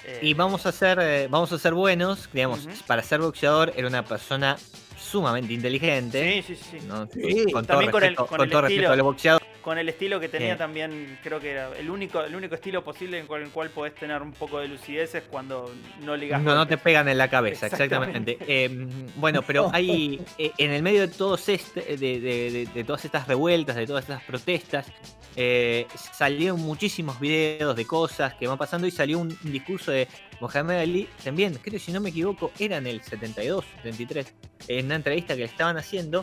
Eh, 0.06 0.18
Y 0.22 0.34
vamos 0.34 0.66
a 0.66 0.72
ser, 0.72 0.98
eh, 1.00 1.28
vamos 1.30 1.52
a 1.52 1.58
ser 1.58 1.74
buenos, 1.74 2.28
digamos, 2.32 2.66
para 2.86 3.02
ser 3.02 3.20
boxeador 3.20 3.72
era 3.76 3.88
una 3.88 4.04
persona 4.04 4.56
sumamente 4.98 5.52
inteligente. 5.52 6.42
Sí, 6.46 6.54
sí, 6.54 6.60
sí. 6.80 6.86
¿no? 6.86 7.06
Sí. 7.12 7.50
Con 7.52 7.64
todo 7.66 7.80
el- 7.80 7.86
respeto, 7.92 8.26
con 8.26 8.36
con 8.38 8.44
el 8.46 8.50
todo 8.50 8.60
respeto 8.62 8.80
estilo. 8.80 8.92
a 8.92 8.96
los 8.96 9.04
boxeadores. 9.04 9.43
Con 9.64 9.78
el 9.78 9.88
estilo 9.88 10.20
que 10.20 10.28
tenía 10.28 10.58
también, 10.58 11.18
creo 11.22 11.40
que 11.40 11.52
era 11.52 11.74
el 11.78 11.88
único, 11.88 12.20
el 12.22 12.34
único 12.36 12.54
estilo 12.54 12.84
posible 12.84 13.24
con 13.26 13.40
el 13.42 13.48
cual 13.48 13.70
podés 13.70 13.94
tener 13.94 14.20
un 14.20 14.32
poco 14.32 14.58
de 14.60 14.68
lucidez 14.68 15.14
es 15.14 15.22
cuando 15.22 15.72
no 16.02 16.14
ligas. 16.16 16.42
No, 16.42 16.54
no 16.54 16.66
te 16.66 16.76
pegan 16.76 17.08
en 17.08 17.16
la 17.16 17.28
cabeza, 17.30 17.66
Exactamente. 17.66 18.32
exactamente. 18.32 18.64
Eh, 18.64 19.08
bueno, 19.16 19.40
pero 19.40 19.70
hay 19.72 20.20
eh, 20.36 20.50
en 20.58 20.70
el 20.70 20.82
medio 20.82 21.00
de 21.00 21.08
todos 21.08 21.48
este, 21.48 21.80
de, 21.80 21.96
de- 21.96 22.20
de- 22.20 22.68
de 22.74 22.84
todas 22.84 23.06
estas 23.06 23.26
revueltas, 23.26 23.74
de 23.76 23.86
todas 23.86 24.04
estas 24.04 24.22
protestas, 24.24 24.86
eh, 25.34 25.86
salieron 26.12 26.60
muchísimos 26.60 27.18
videos 27.18 27.74
de 27.74 27.86
cosas 27.86 28.34
que 28.34 28.46
van 28.46 28.58
pasando 28.58 28.86
y 28.86 28.90
salió 28.90 29.18
un, 29.18 29.34
discurso 29.44 29.90
de 29.92 30.06
Mohamed 30.40 30.78
Ali, 30.78 31.08
también, 31.24 31.54
creo 31.54 31.72
que 31.72 31.78
si 31.78 31.90
no 31.90 32.00
me 32.02 32.10
equivoco, 32.10 32.52
era 32.58 32.76
en 32.76 32.86
el 32.86 33.02
72, 33.02 33.64
73, 33.82 34.34
en 34.68 34.84
una 34.86 34.96
entrevista 34.96 35.32
que 35.34 35.40
le 35.40 35.46
estaban 35.46 35.78
haciendo, 35.78 36.22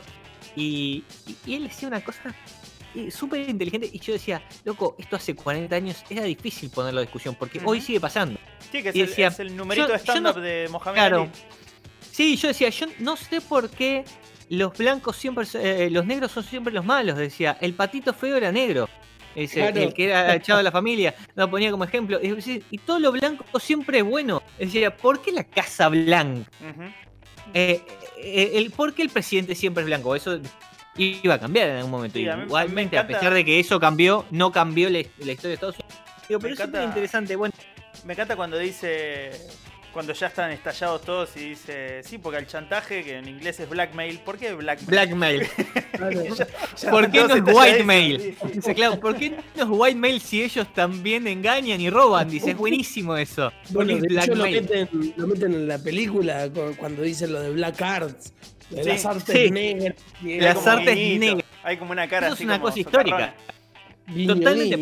y, 0.56 1.04
y- 1.27 1.38
y 1.51 1.56
él 1.56 1.63
decía 1.63 1.88
una 1.88 2.01
cosa 2.01 2.34
súper 3.12 3.47
inteligente, 3.49 3.89
y 3.91 3.99
yo 3.99 4.13
decía, 4.13 4.41
loco, 4.65 4.95
esto 4.99 5.15
hace 5.15 5.36
40 5.36 5.75
años 5.75 6.04
era 6.10 6.23
difícil 6.23 6.69
ponerlo 6.69 6.99
a 6.99 7.04
discusión, 7.04 7.36
porque 7.38 7.62
hoy 7.63 7.82
sigue 7.82 7.99
pasando. 7.99 8.39
Sí, 8.71 8.82
que 8.84 8.89
es, 8.89 8.95
y 8.95 9.01
el, 9.01 9.08
decía, 9.08 9.27
es 9.27 9.39
el 9.39 9.56
numerito 9.56 9.88
yo- 9.88 9.93
de 9.93 9.97
no- 9.97 10.04
stand-up 10.04 10.41
de 10.41 10.67
Mohamed 10.71 10.93
Claro. 10.95 11.21
Ali. 11.21 11.32
Sí, 12.12 12.36
yo 12.36 12.47
decía, 12.49 12.69
yo 12.69 12.88
no 12.99 13.15
sé 13.15 13.41
por 13.41 13.69
qué 13.69 14.04
los 14.49 14.77
blancos 14.77 15.15
siempre, 15.15 15.45
eh, 15.56 15.89
los 15.89 16.06
negros 16.06 16.32
son 16.32 16.43
siempre 16.43 16.73
los 16.73 16.84
malos, 16.86 17.17
decía, 17.17 17.58
el 17.62 17.73
patito 17.73 18.13
feo 18.13 18.36
era 18.38 18.51
negro. 18.51 18.89
Claro. 19.34 19.80
el 19.80 19.93
que 19.93 20.06
era 20.08 20.36
echado 20.36 20.58
de 20.58 20.63
la 20.63 20.71
familia, 20.73 21.15
lo 21.36 21.49
ponía 21.49 21.71
como 21.71 21.86
ejemplo. 21.86 22.19
Y, 22.21 22.63
y 22.69 22.77
todo 22.80 22.99
lo 22.99 23.13
blanco 23.13 23.45
siempre 23.62 23.99
es 23.99 24.04
bueno. 24.04 24.43
Decía, 24.60 24.97
¿por 24.97 25.21
qué 25.21 25.32
la 25.32 25.45
Casa 25.45 25.88
Blanca? 25.88 26.51
Eh, 27.54 27.82
eh, 28.17 28.51
el, 28.56 28.71
¿Por 28.71 28.93
qué 28.93 29.01
el 29.04 29.10
presidente 29.10 29.56
siempre 29.56 29.84
es 29.84 29.88
blanco? 29.88 30.15
Eso 30.17 30.39
iba 30.97 31.36
a 31.36 31.39
cambiar 31.39 31.69
en 31.69 31.75
algún 31.77 31.91
momento. 31.91 32.17
Sí, 32.19 32.27
a 32.27 32.36
mí- 32.38 32.43
Igualmente, 32.43 32.97
a, 32.97 33.01
encanta- 33.01 33.17
pesar 33.19 33.34
de 33.34 33.45
que 33.45 33.60
eso 33.60 33.80
cambió, 33.80 34.25
no 34.32 34.51
cambió 34.51 34.89
la, 34.89 34.99
la 35.19 35.32
historia 35.32 35.49
de 35.49 35.54
Estados 35.54 35.75
Unidos. 35.75 35.93
Digo, 36.27 36.39
Me 36.39 36.43
pero 36.43 36.54
es 36.54 36.60
encanta- 36.60 36.77
súper 36.80 36.84
interesante. 36.89 37.36
Bueno, 37.36 37.54
Me 38.06 38.13
encanta 38.13 38.36
cuando 38.36 38.58
dice. 38.58 39.32
Cuando 39.93 40.13
ya 40.13 40.27
están 40.27 40.51
estallados 40.51 41.01
todos 41.01 41.36
y 41.36 41.49
dice. 41.49 42.01
Sí, 42.04 42.17
porque 42.17 42.39
el 42.39 42.47
chantaje, 42.47 43.04
que 43.04 43.17
en 43.17 43.27
inglés 43.27 43.60
es 43.60 43.67
blackmail. 43.67 44.19
¿Por 44.19 44.38
qué 44.38 44.54
blackmail? 44.54 44.88
blackmail. 44.88 45.47
Ya 46.82 46.89
¿Por 46.91 47.12
qué 47.12 47.23
no 47.27 47.36
es? 47.62 48.21
Sí, 48.21 48.36
sí. 48.41 48.47
Dice, 48.54 48.73
claro, 48.73 48.99
¿por 49.01 49.15
qué 49.17 49.32
no 49.56 49.63
es 49.63 49.69
whitemail 49.69 50.21
si 50.21 50.41
ellos 50.43 50.73
también 50.73 51.27
engañan 51.27 51.80
y 51.82 51.89
roban? 51.89 52.30
Dice, 52.30 52.51
es 52.51 52.58
buenísimo 52.58 53.17
eso. 53.17 53.51
Bueno, 53.71 53.97
de 53.97 54.08
es 54.08 54.23
hecho 54.23 54.34
lo 54.36 54.43
meten, 54.45 54.89
lo 55.17 55.27
meten 55.27 55.54
en 55.54 55.67
la 55.67 55.77
película 55.77 56.49
cu- 56.49 56.73
cuando 56.77 57.01
dicen 57.01 57.34
lo 57.34 57.41
de 57.41 57.51
Black 57.51 57.82
Arts, 57.82 58.34
de 58.72 58.84
Sí, 58.84 58.90
las 58.90 59.06
artes 59.06 59.36
sí. 59.36 59.52
negras. 59.52 59.96
Las 60.24 60.68
artes 60.68 60.96
negras. 61.20 61.46
Hay 61.64 61.78
como 61.78 61.92
una 61.92 62.08
cara 62.08 62.28
Eso 62.28 62.36
es 62.36 62.42
una 62.42 62.54
como 62.60 62.66
cosa 62.70 62.80
histórica. 62.80 63.34
Totalmente, 64.28 64.78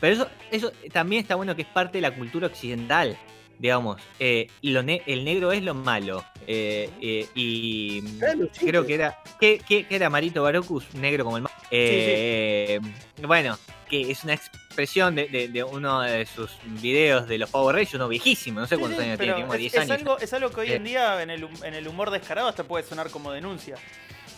pero, 0.00 0.12
eso, 0.14 0.28
eso 0.50 0.72
también 0.92 1.22
está 1.22 1.34
bueno 1.34 1.54
que 1.56 1.62
es 1.62 1.68
parte 1.68 1.98
de 1.98 2.02
la 2.02 2.14
cultura 2.14 2.46
occidental. 2.46 3.16
Digamos, 3.58 4.00
eh, 4.20 4.48
lo 4.62 4.82
ne- 4.82 5.02
el 5.06 5.24
negro 5.24 5.50
es 5.52 5.62
lo 5.62 5.74
malo. 5.74 6.24
eh, 6.46 6.88
eh, 7.00 7.26
y 7.34 8.02
Claro, 8.18 8.48
sí, 8.52 8.66
creo 8.66 8.86
que 8.86 8.94
era. 8.94 9.18
¿Qué, 9.40 9.60
qué- 9.66 9.84
qué 9.84 9.96
era 9.96 10.08
Marito 10.10 10.42
Barocus? 10.42 10.94
Negro 10.94 11.24
como 11.24 11.38
el 11.38 11.42
mal. 11.42 11.52
Eh, 11.70 12.78
Bueno, 13.26 13.58
que 13.88 14.10
es 14.10 14.24
una 14.24 14.34
expresión 14.34 15.14
de, 15.14 15.28
de- 15.28 15.48
de 15.48 15.64
uno 15.64 16.00
de 16.02 16.26
sus 16.26 16.50
videos 16.80 17.26
de 17.28 17.38
los 17.38 17.50
Power 17.50 17.74
Rangers, 17.76 17.94
uno 17.94 18.08
viejísimo, 18.08 18.60
no 18.60 18.66
sé 18.66 18.76
cuántos 18.78 18.98
sí, 19.00 19.06
años 19.06 19.18
tiene, 19.18 19.32
tiene 19.34 19.46
como 19.46 19.54
es, 19.54 19.60
10 19.60 19.74
es 19.74 19.80
años. 19.80 19.90
algo, 19.92 20.18
es 20.18 20.32
algo 20.32 20.50
que 20.50 20.60
hoy 20.60 20.70
Eh. 20.72 20.76
en 20.76 20.84
día 20.84 21.22
en 21.22 21.30
el, 21.30 21.48
en 21.62 21.74
el 21.74 21.86
humor 21.88 22.10
descarado 22.10 22.48
hasta 22.48 22.64
puede 22.64 22.84
sonar 22.84 23.10
como 23.10 23.30
denuncia. 23.32 23.76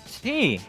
Sí, 0.06 0.60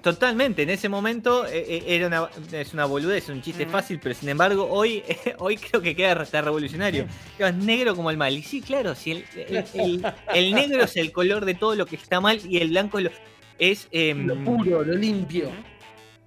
totalmente. 0.00 0.62
En 0.62 0.70
ese 0.70 0.88
momento 0.88 1.46
eh, 1.46 1.64
eh, 1.68 1.82
era 1.86 2.06
una, 2.06 2.30
es 2.52 2.72
una 2.72 2.84
boludez, 2.86 3.28
un 3.28 3.42
chiste 3.42 3.66
Mm. 3.66 3.70
fácil, 3.70 4.00
pero 4.02 4.14
sin 4.14 4.28
embargo 4.28 4.66
hoy, 4.70 5.02
hoy 5.38 5.56
creo 5.56 5.82
que 5.82 5.94
queda 5.94 6.12
hasta 6.12 6.40
revolucionario. 6.40 7.06
Es 7.38 7.54
negro 7.54 7.94
como 7.94 8.10
el 8.10 8.16
mal. 8.16 8.32
Y 8.36 8.42
sí, 8.42 8.60
claro, 8.62 8.94
si 8.94 9.12
el, 9.12 9.24
el- 9.36 9.64
el- 9.74 10.06
el 10.34 10.54
negro 10.54 10.84
es 10.84 10.96
el 10.96 11.12
color 11.12 11.44
de 11.44 11.54
todo 11.54 11.74
lo 11.74 11.86
que 11.86 11.96
está 11.96 12.20
mal 12.20 12.40
y 12.48 12.58
el 12.58 12.68
blanco 12.70 13.00
lo- 13.00 13.10
es... 13.58 13.88
em, 13.92 14.26
Lo 14.26 14.36
puro, 14.42 14.82
lo 14.82 14.94
limpio, 14.94 15.50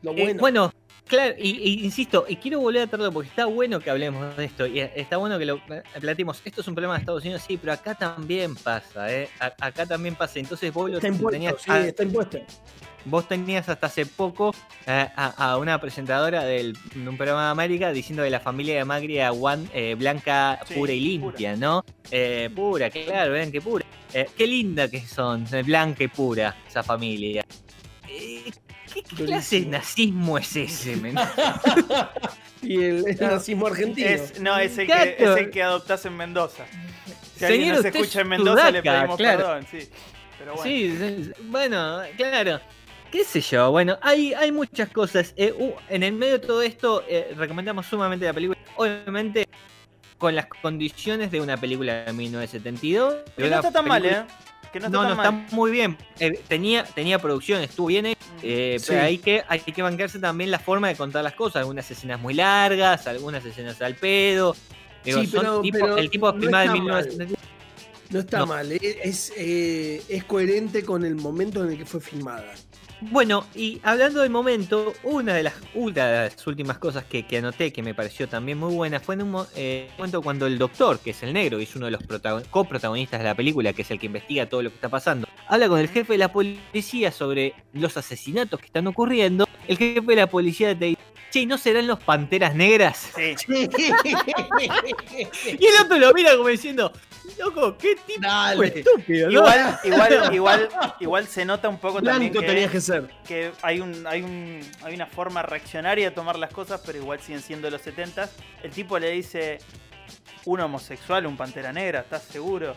lo 0.04 0.12
eh, 0.12 0.24
bueno. 0.24 0.40
bueno, 0.40 0.74
claro, 1.08 1.36
y, 1.38 1.50
y 1.50 1.86
insisto, 1.86 2.26
y 2.28 2.36
quiero 2.38 2.60
volver 2.60 2.84
a 2.84 2.88
traerlo 2.88 3.12
porque 3.12 3.30
está 3.30 3.46
bueno 3.46 3.80
que 3.80 3.90
hablemos 3.90 4.36
de 4.38 4.46
esto, 4.46 4.66
y 4.66 4.80
eh, 4.80 4.92
está 4.96 5.18
bueno 5.18 5.38
que 5.40 5.46
lo 5.46 5.56
eh, 5.70 5.84
planteemos. 6.00 6.42
Esto 6.44 6.62
es 6.62 6.68
un 6.68 6.76
problema 6.76 6.96
de 6.96 7.00
Estados 7.02 7.24
Unidos, 7.24 7.44
sí, 7.48 7.58
pero 7.58 7.74
acá 7.74 7.96
también 7.96 8.56
pasa, 8.56 9.12
¿eh? 9.14 9.30
A- 9.40 9.54
acá 9.60 9.86
también 9.86 10.16
pasa. 10.16 10.40
Entonces 10.40 10.74
vos 10.74 10.90
lo 10.90 10.98
está 10.98 11.08
impuesto, 11.08 11.32
tenías 11.32 11.56
sí, 11.62 11.72
a- 11.72 11.86
está 11.88 12.04
impuesto. 12.04 12.40
Vos 13.08 13.28
tenías 13.28 13.70
hasta 13.70 13.86
hace 13.86 14.08
poco 14.08 14.52
eh, 14.88 15.08
a, 15.16 15.52
a 15.52 15.58
una 15.60 15.80
presentadora 15.80 16.44
del, 16.44 16.74
de 16.96 17.08
un 17.08 17.16
programa 17.18 17.46
de 17.46 17.52
América 17.52 17.92
diciendo 17.92 18.24
que 18.24 18.32
la 18.32 18.40
familia 18.40 18.78
de 18.78 18.84
Macri 18.86 19.18
era 19.20 19.32
guan- 19.32 19.70
eh, 19.76 19.94
blanca, 19.96 20.60
Sí, 20.68 20.74
pura 20.74 20.92
y 20.92 21.00
limpia, 21.02 21.56
¿no? 21.56 21.86
Eh, 22.10 22.50
pura, 22.56 22.90
claro, 22.90 23.34
ven 23.34 23.52
que 23.52 23.62
pura. 23.62 23.86
Eh, 24.12 24.26
qué 24.36 24.48
linda 24.48 24.88
que 24.88 25.02
son, 25.06 25.46
blanca 25.66 26.04
y 26.04 26.08
pura, 26.08 26.56
esa 26.68 26.82
familia. 26.82 27.46
Eh, 29.12 29.16
¿Qué, 29.18 29.26
clase 29.26 29.62
de 29.62 29.66
nazismo 29.68 30.38
es 30.38 30.56
ese, 30.56 30.96
men? 30.96 31.16
Y 32.62 32.84
el, 32.84 33.08
el 33.08 33.18
nazismo 33.20 33.68
argentino. 33.68 34.10
Es, 34.10 34.40
no, 34.40 34.58
es 34.58 34.76
el, 34.80 34.88
que, 34.88 35.16
es 35.20 35.38
el 35.38 35.52
que 35.52 35.62
adoptás 35.62 36.04
en 36.06 36.18
Mendoza. 36.18 36.66
Si 37.36 37.46
alguien 37.46 37.62
Señor, 37.62 37.76
nos 37.76 37.86
usted 37.86 37.96
escucha 38.00 38.20
es 38.20 38.24
en 38.24 38.28
Mendoza, 38.28 38.72
le 38.72 38.82
pedimos 38.82 39.18
claro. 39.18 39.38
perdón, 39.38 39.68
sí. 39.70 39.90
Pero 40.40 40.56
bueno. 40.56 40.64
Sí, 40.64 41.32
bueno, 41.44 42.02
claro. 42.18 42.60
¿Qué 43.12 43.24
sé 43.24 43.42
yo? 43.42 43.72
Bueno, 43.72 43.98
hay, 44.02 44.34
hay 44.34 44.52
muchas 44.52 44.90
cosas. 44.90 45.34
Eh, 45.38 45.54
uh, 45.58 45.74
en 45.90 46.04
el 46.04 46.14
medio 46.14 46.40
de 46.40 46.40
todo 46.40 46.62
esto, 46.62 47.04
eh, 47.08 47.34
recomendamos 47.38 47.86
sumamente 47.86 48.26
la 48.26 48.34
película. 48.34 48.60
Obviamente, 48.78 49.48
con 50.18 50.36
las 50.36 50.48
condiciones 50.48 51.32
de 51.32 51.40
una 51.42 51.56
película 51.58 52.06
de 52.06 52.14
1972. 52.14 53.16
Que 53.38 53.50
no 53.50 53.56
está 53.56 53.72
tan 53.72 53.88
mal, 53.88 54.02
película- 54.02 54.28
¿eh? 54.28 54.55
Que 54.76 54.82
no 54.82 54.88
está 54.88 54.98
No, 55.04 55.08
no, 55.08 55.16
mal. 55.16 55.26
está 55.46 55.56
muy 55.56 55.72
bien. 55.72 55.98
Eh, 56.20 56.38
tenía, 56.50 56.84
tenía 56.84 57.18
producción, 57.18 57.62
estuvo 57.62 57.88
bien 57.88 58.08
eh, 58.08 58.76
Sí. 58.78 58.86
pero 58.90 59.04
hay 59.04 59.18
que, 59.20 59.42
hay 59.48 59.60
que 59.62 59.82
bancarse 59.82 60.20
también 60.20 60.52
la 60.52 60.60
forma 60.60 60.90
de 60.90 60.98
contar 60.98 61.24
las 61.24 61.32
cosas. 61.32 61.62
Algunas 61.62 61.90
escenas 61.90 62.20
muy 62.20 62.34
largas, 62.34 63.08
algunas 63.08 63.46
escenas 63.46 63.82
al 63.82 63.96
pedo. 63.96 64.54
Digo, 65.06 65.22
Sí, 65.22 65.28
son 65.28 65.40
pero- 65.40 65.62
tipo- 65.62 65.78
pero 65.80 65.98
el 65.98 66.10
tipo 66.10 66.30
no 66.34 66.42
filmado 66.42 66.64
en 66.66 66.70
está 66.72 66.76
mal. 66.76 67.06
1972. 67.06 67.40
No 68.10 68.20
está 68.20 68.38
No. 68.40 68.46
mal, 68.48 68.72
es, 68.74 69.32
eh, 69.38 70.02
es 70.10 70.24
coherente 70.26 70.84
con 70.84 71.06
el 71.06 71.16
momento 71.16 71.64
en 71.64 71.72
el 71.72 71.78
que 71.78 71.86
fue 71.86 72.02
filmada. 72.02 72.54
Bueno, 73.02 73.46
y 73.54 73.80
hablando 73.84 74.22
del 74.22 74.30
momento, 74.30 74.94
una 75.04 75.34
de 75.34 75.44
las, 75.44 75.54
últimas 76.48 76.78
cosas 76.78 77.04
que, 77.04 77.28
que 77.28 77.38
anoté 77.38 77.72
que 77.72 77.84
me 77.84 77.94
pareció 77.94 78.28
también 78.28 78.58
muy 78.58 78.74
buena 78.74 79.00
fue 79.00 79.16
en 79.16 79.24
un 79.24 79.46
eh, 79.56 79.90
momento 79.98 80.22
cuando 80.22 80.48
el 80.48 80.58
doctor, 80.58 81.00
que 81.00 81.12
es 81.12 81.22
el 81.22 81.34
negro, 81.34 81.60
y 81.60 81.64
es 81.64 81.76
uno 81.76 81.86
de 81.86 81.92
los 81.92 82.02
protagon- 82.02 82.48
coprotagonistas 82.50 83.20
de 83.20 83.26
la 83.26 83.36
película, 83.36 83.74
que 83.74 83.82
es 83.82 83.92
el 83.92 84.00
que 84.00 84.06
investiga 84.06 84.48
todo 84.48 84.64
lo 84.64 84.70
que 84.70 84.76
está 84.76 84.90
pasando, 84.90 85.28
habla 85.48 85.68
con 85.68 85.80
el 85.80 85.90
jefe 85.90 86.14
de 86.14 86.20
la 86.20 86.32
policía 86.32 87.12
sobre 87.12 87.54
los 87.74 87.98
asesinatos 87.98 88.60
que 88.60 88.68
están 88.68 88.88
ocurriendo. 88.88 89.48
El 89.68 89.78
jefe 89.78 90.02
de 90.02 90.16
la 90.16 90.28
policía 90.28 90.78
te 90.78 90.86
dice, 90.86 90.95
che, 91.40 91.46
¿no 91.46 91.58
serán 91.58 91.88
los 91.88 92.00
panteras 92.00 92.56
negras? 92.56 93.12
Sí. 93.16 93.36
Y 95.48 95.66
el 95.66 95.74
otro 95.84 95.98
lo 95.98 96.14
mira 96.14 96.36
como 96.36 96.50
diciendo, 96.50 96.92
loco, 97.40 97.78
qué 97.78 97.96
tipo 98.08 98.22
Dale. 98.22 98.68
estúpido, 98.80 99.28
¿no? 99.30 99.34
Igual, 99.40 99.80
igual, 99.84 100.30
igual, 100.36 100.70
igual 101.00 101.28
se 101.28 101.46
nota 101.46 101.70
un 101.70 101.78
poco 101.78 102.02
también 102.02 102.32
Blanco 102.32 102.40
que, 102.48 102.54
tenías 102.54 102.72
que 102.72 102.82
ser. 102.82 103.10
que 103.28 103.52
hay 103.62 103.80
un, 103.80 104.06
hay 104.08 104.22
un, 104.22 104.62
hay 104.84 104.94
una 104.96 105.08
forma 105.08 105.42
reaccionaria 105.42 106.10
de 106.10 106.16
tomar 106.16 106.38
las 106.38 106.52
cosas, 106.52 106.82
pero 106.86 106.98
igual 106.98 107.20
siguen 107.22 107.42
siendo 107.42 107.70
los 107.70 107.82
70 107.82 108.30
El 108.64 108.72
tipo 108.72 108.98
le 109.00 109.12
dice 109.12 109.60
un 110.46 110.60
homosexual, 110.62 111.26
un 111.26 111.38
pantera 111.38 111.72
negra, 111.74 112.02
¿estás 112.02 112.24
seguro? 112.24 112.76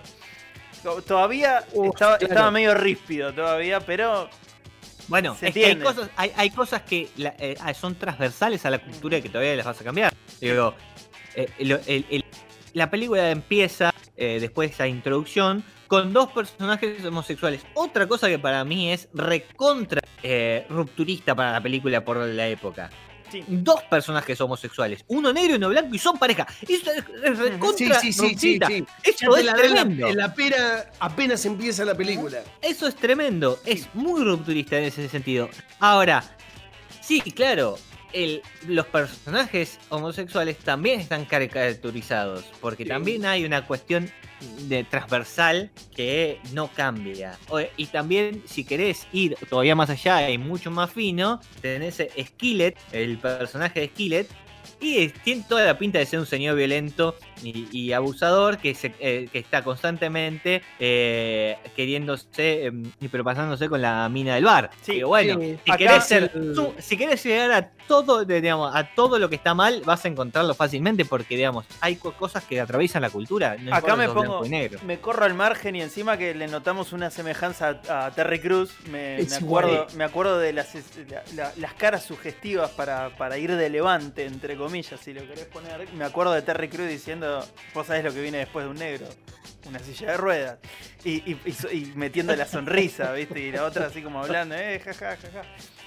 To- 0.82 1.02
Todavía 1.02 1.64
Uf, 1.72 1.88
estaba, 1.94 2.18
claro. 2.18 2.32
estaba 2.32 2.50
medio 2.50 2.74
ríspido 2.74 3.32
todavía, 3.34 3.80
pero 3.80 4.28
Bueno, 5.08 5.36
es 5.40 5.54
que 5.54 5.64
hay 5.66 5.76
cosas, 5.76 6.10
hay, 6.16 6.32
hay 6.36 6.50
cosas 6.50 6.82
que 6.82 7.08
la- 7.16 7.34
eh, 7.38 7.56
ah, 7.60 7.72
son 7.74 7.94
transversales 7.94 8.64
a 8.66 8.70
la 8.70 8.78
cultura 8.78 9.20
que 9.20 9.28
todavía 9.28 9.56
las 9.56 9.66
vas 9.66 9.80
a 9.80 9.84
cambiar. 9.84 10.12
Digo, 10.40 10.74
eh, 11.34 11.48
el- 11.58 12.24
la 12.74 12.90
película 12.90 13.30
empieza, 13.30 13.92
eh, 14.16 14.38
después 14.40 14.68
de 14.70 14.74
esa 14.74 14.86
introducción, 14.86 15.64
con 15.86 16.12
dos 16.12 16.30
personajes 16.32 17.02
homosexuales. 17.04 17.62
Otra 17.74 18.06
cosa 18.06 18.28
que 18.28 18.38
para 18.38 18.62
mí 18.64 18.92
es 18.92 19.08
recontra 19.14 20.02
eh, 20.22 20.66
rupturista 20.68 21.34
para 21.34 21.52
la 21.52 21.60
película 21.62 22.04
por 22.04 22.18
la 22.18 22.46
época. 22.48 22.90
Sí. 23.30 23.44
Dos 23.46 23.82
personajes 23.84 24.40
homosexuales, 24.40 25.04
uno 25.08 25.32
negro 25.32 25.52
y 25.52 25.56
uno 25.56 25.68
blanco, 25.68 25.94
y 25.94 25.98
son 25.98 26.18
pareja. 26.18 26.46
Eso 26.68 26.90
es, 27.24 27.38
recontra 27.38 28.00
Sí, 28.00 28.12
sí, 28.12 28.28
sí, 28.30 28.36
sí, 28.38 28.58
te 28.58 28.84
es 29.04 29.44
la 29.44 29.54
tremendo. 29.54 30.08
en 30.08 30.16
la 30.16 30.34
pera 30.34 30.90
apenas 31.00 31.44
empieza 31.46 31.84
la 31.84 31.94
película. 31.94 32.42
Eso 32.62 32.86
es 32.86 32.94
tremendo, 32.96 33.58
es 33.64 33.88
muy 33.94 34.22
rupturista 34.24 34.78
en 34.78 34.84
ese 34.84 35.08
sentido. 35.08 35.48
Ahora, 35.80 36.24
sí, 37.00 37.20
claro, 37.20 37.78
el, 38.12 38.42
los 38.66 38.86
personajes 38.86 39.78
homosexuales 39.90 40.56
también 40.58 41.00
están 41.00 41.24
caricaturizados, 41.26 42.44
porque 42.60 42.84
Sí. 42.84 42.88
también 42.88 43.26
hay 43.26 43.44
una 43.44 43.66
cuestión 43.66 44.10
de 44.62 44.84
transversal 44.84 45.70
que 45.94 46.40
no 46.52 46.68
cambia. 46.68 47.38
Y 47.76 47.86
también, 47.86 48.42
si 48.46 48.64
querés 48.64 49.06
ir 49.12 49.36
todavía 49.48 49.74
más 49.74 49.90
allá 49.90 50.30
y 50.30 50.38
mucho 50.38 50.70
más 50.70 50.90
fino, 50.90 51.40
tenés 51.60 52.02
Skillet, 52.18 52.76
el 52.92 53.18
personaje 53.18 53.80
de 53.80 53.86
Skillet, 53.88 54.28
y 54.80 55.08
tiene 55.08 55.44
toda 55.48 55.64
la 55.64 55.78
pinta 55.78 55.98
de 55.98 56.06
ser 56.06 56.20
un 56.20 56.26
señor 56.26 56.56
violento 56.56 57.16
y, 57.42 57.68
y 57.70 57.92
abusador 57.92 58.58
que, 58.58 58.74
se, 58.74 58.94
eh, 59.00 59.28
que 59.32 59.38
está 59.38 59.62
constantemente 59.62 60.62
eh, 60.78 61.56
queriéndose 61.76 62.66
eh, 62.66 62.72
y 63.00 63.08
propasándose 63.08 63.68
con 63.68 63.82
la 63.82 64.08
mina 64.08 64.34
del 64.34 64.44
bar. 64.44 64.70
Sí, 64.82 65.02
bueno, 65.02 65.38
sí. 65.40 65.58
si 65.64 65.70
Acá 65.70 65.78
querés 65.78 66.04
ser 66.04 66.30
el- 66.34 66.54
tú- 66.54 66.74
si 66.78 66.96
querés 66.96 67.22
llegar 67.24 67.50
a 67.52 67.70
todo, 67.88 68.24
digamos, 68.24 68.74
a 68.74 68.84
todo 68.94 69.18
lo 69.18 69.28
que 69.30 69.36
está 69.36 69.54
mal, 69.54 69.82
vas 69.84 70.04
a 70.04 70.08
encontrarlo 70.08 70.54
fácilmente 70.54 71.04
porque, 71.06 71.36
digamos, 71.36 71.64
hay 71.80 71.96
co- 71.96 72.12
cosas 72.12 72.44
que 72.44 72.60
atraviesan 72.60 73.00
la 73.02 73.10
cultura. 73.10 73.56
no 73.58 73.74
Acá 73.74 73.96
me 73.96 74.08
pongo, 74.08 74.42
me 74.84 74.98
corro 75.00 75.24
al 75.24 75.34
margen 75.34 75.74
y 75.76 75.82
encima 75.82 76.16
que 76.18 76.34
le 76.34 76.48
notamos 76.48 76.92
una 76.92 77.10
semejanza 77.10 77.80
a, 77.88 78.06
a 78.06 78.10
Terry 78.10 78.40
Cruz, 78.40 78.74
me, 78.90 79.18
acuerdo, 79.34 79.86
me 79.96 80.04
acuerdo 80.04 80.38
de 80.38 80.52
las, 80.52 80.74
la- 81.08 81.22
la- 81.34 81.52
las 81.56 81.72
caras 81.74 82.04
sugestivas 82.04 82.70
para, 82.72 83.10
para 83.16 83.38
ir 83.38 83.54
de 83.56 83.70
levante, 83.70 84.26
entre 84.26 84.56
comillas, 84.56 85.00
si 85.00 85.14
lo 85.14 85.22
querés 85.26 85.46
poner. 85.46 85.88
Me 85.94 86.04
acuerdo 86.04 86.32
de 86.32 86.42
Terry 86.42 86.68
Cruz 86.68 86.88
diciendo, 86.88 87.27
vos 87.74 87.86
sabés 87.86 88.04
lo 88.04 88.12
que 88.12 88.20
viene 88.20 88.38
después 88.38 88.64
de 88.64 88.70
un 88.70 88.76
negro, 88.78 89.06
una 89.66 89.78
silla 89.80 90.12
de 90.12 90.16
ruedas. 90.16 90.58
Y, 91.04 91.30
y- 91.32 91.40
y 91.44 91.52
so- 91.52 91.70
y 91.70 91.92
metiendo 91.94 92.34
la 92.36 92.46
sonrisa, 92.46 93.12
¿viste? 93.12 93.40
Y 93.40 93.52
la 93.52 93.64
otra 93.64 93.86
así 93.86 94.02
como 94.02 94.20
hablando, 94.22 94.54
eh, 94.54 94.80
ja, 94.84 94.92
ja, 94.94 95.16
ja, 95.16 95.30
ja. 95.30 95.42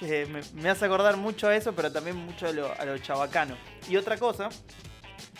Eh, 0.06 0.26
me, 0.26 0.40
me 0.62 0.70
hace 0.70 0.84
acordar 0.84 1.16
mucho 1.16 1.48
a 1.48 1.54
eso, 1.56 1.74
pero 1.74 1.90
también 1.92 2.16
mucho 2.16 2.46
a 2.48 2.52
lo, 2.52 2.72
a 2.80 2.84
lo 2.84 2.98
chabacano. 2.98 3.56
Y 3.88 3.96
otra 3.96 4.16
cosa 4.16 4.48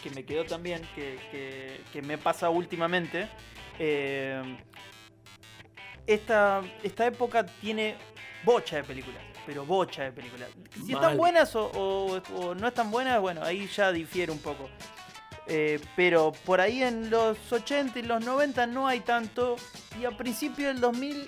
que 0.02 0.10
me 0.10 0.24
quedó 0.24 0.44
también, 0.44 0.82
que, 0.94 1.18
que- 1.30 1.80
que 1.92 2.02
me 2.02 2.18
pasa 2.18 2.50
últimamente, 2.50 3.28
eh, 3.78 4.42
esta, 6.06 6.62
esta 6.82 7.06
época 7.06 7.46
tiene 7.46 7.96
bocha 8.44 8.76
de 8.76 8.84
películas, 8.84 9.22
pero 9.46 9.64
bocha 9.64 10.02
de 10.04 10.12
películas. 10.12 10.48
Si 10.84 10.92
están 10.92 11.16
buenas 11.16 11.54
o, 11.54 11.66
o- 11.66 12.22
o 12.36 12.54
no 12.54 12.68
están 12.68 12.90
buenas, 12.90 13.20
bueno, 13.20 13.42
ahí 13.44 13.68
ya 13.68 13.92
difiere 13.92 14.32
un 14.32 14.38
poco. 14.40 14.68
Eh, 15.46 15.80
pero 15.96 16.32
por 16.44 16.60
ahí 16.60 16.82
en 16.82 17.10
los 17.10 17.36
80 17.50 17.98
y 17.98 18.02
los 18.02 18.24
90 18.24 18.66
no 18.66 18.86
hay 18.86 19.00
tanto. 19.00 19.56
Y 20.00 20.04
a 20.04 20.10
principio 20.16 20.68
del 20.68 20.80
2000 20.80 21.26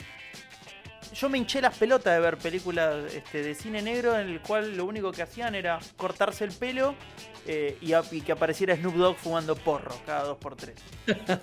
yo 1.14 1.28
me 1.28 1.38
hinché 1.38 1.60
las 1.60 1.76
pelotas 1.76 2.14
de 2.14 2.20
ver 2.20 2.36
películas 2.38 3.12
este, 3.14 3.42
de 3.42 3.54
cine 3.54 3.80
negro 3.82 4.18
en 4.18 4.28
el 4.28 4.40
cual 4.40 4.76
lo 4.76 4.84
único 4.84 5.12
que 5.12 5.22
hacían 5.22 5.54
era 5.54 5.78
cortarse 5.96 6.44
el 6.44 6.52
pelo 6.52 6.94
eh, 7.46 7.76
y, 7.80 8.20
que 8.22 8.32
apareciera 8.32 8.74
Snoop 8.74 8.94
Dogg 8.94 9.16
fumando 9.16 9.54
porro 9.54 9.94
cada 10.06 10.34
2x3. 10.34 10.72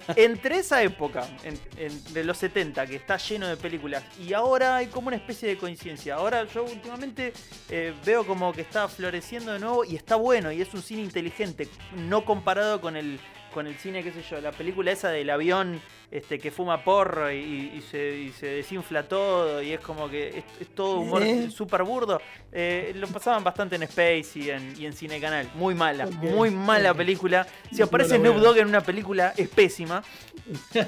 Entre 0.15 0.57
esa 0.57 0.81
época, 0.81 1.27
en- 1.43 1.60
en- 1.77 2.13
de 2.13 2.23
los 2.23 2.38
70, 2.39 2.86
que 2.88 2.95
está 2.95 3.17
lleno 3.17 3.47
de 3.47 3.55
películas, 3.57 4.03
y 4.19 4.34
ahora 4.34 4.77
hay 4.77 4.88
como 4.88 5.07
una 5.10 5.17
especie 5.17 5.47
de 5.49 5.57
coincidencia. 5.57 6.15
Ahora 6.15 6.43
yo 6.45 6.63
últimamente 6.63 7.34
eh, 7.69 7.93
veo 8.05 8.25
como 8.25 8.51
que 8.51 8.62
está 8.62 8.88
floreciendo 8.88 9.53
de 9.53 9.60
nuevo 9.60 9.86
y 9.86 9.95
está 9.95 10.15
bueno, 10.15 10.51
y 10.51 10.62
es 10.62 10.73
un 10.73 10.81
cine 10.81 11.01
inteligente, 11.03 11.67
no 11.95 12.25
comparado 12.25 12.81
con 12.81 12.97
el, 12.97 13.19
con 13.51 13.67
el 13.67 13.75
cine, 13.75 14.03
qué 14.03 14.11
sé 14.11 14.23
yo, 14.29 14.41
la 14.41 14.51
película 14.51 14.91
esa 14.91 15.09
del 15.09 15.29
avión 15.29 15.79
este, 16.09 16.39
que 16.39 16.51
fuma 16.51 16.83
porro 16.83 17.31
y, 17.31 17.71
y 17.75 17.81
se, 17.89 18.17
y 18.17 18.31
se 18.31 18.47
desinfla 18.47 19.03
todo, 19.07 19.61
y 19.61 19.71
es 19.73 19.79
como 19.79 20.09
que 20.09 20.29
es, 20.29 20.43
es 20.59 20.67
todo 20.75 20.99
humor 20.99 21.21
Eh. 21.23 21.49
súper 21.51 21.83
burdo. 21.83 22.21
Eh, 22.51 22.91
lo 22.95 23.07
pasaban 23.07 23.43
bastante 23.43 23.75
en 23.75 23.83
Space 23.83 24.31
y 24.39 24.49
en, 24.49 24.73
y 24.77 24.85
en 24.85 24.93
Cine 24.93 25.21
Canal. 25.21 25.49
Muy 25.55 25.75
mala, 25.75 26.07
muy 26.07 26.49
mala 26.51 26.93
película. 26.93 27.47
Si 27.71 27.81
aparece 27.81 28.17
Snoop. 28.17 28.37
Dogg 28.37 28.57
en 28.57 28.67
una 28.67 28.81
película, 28.81 29.33
es 29.37 29.47
pésima. 29.49 30.03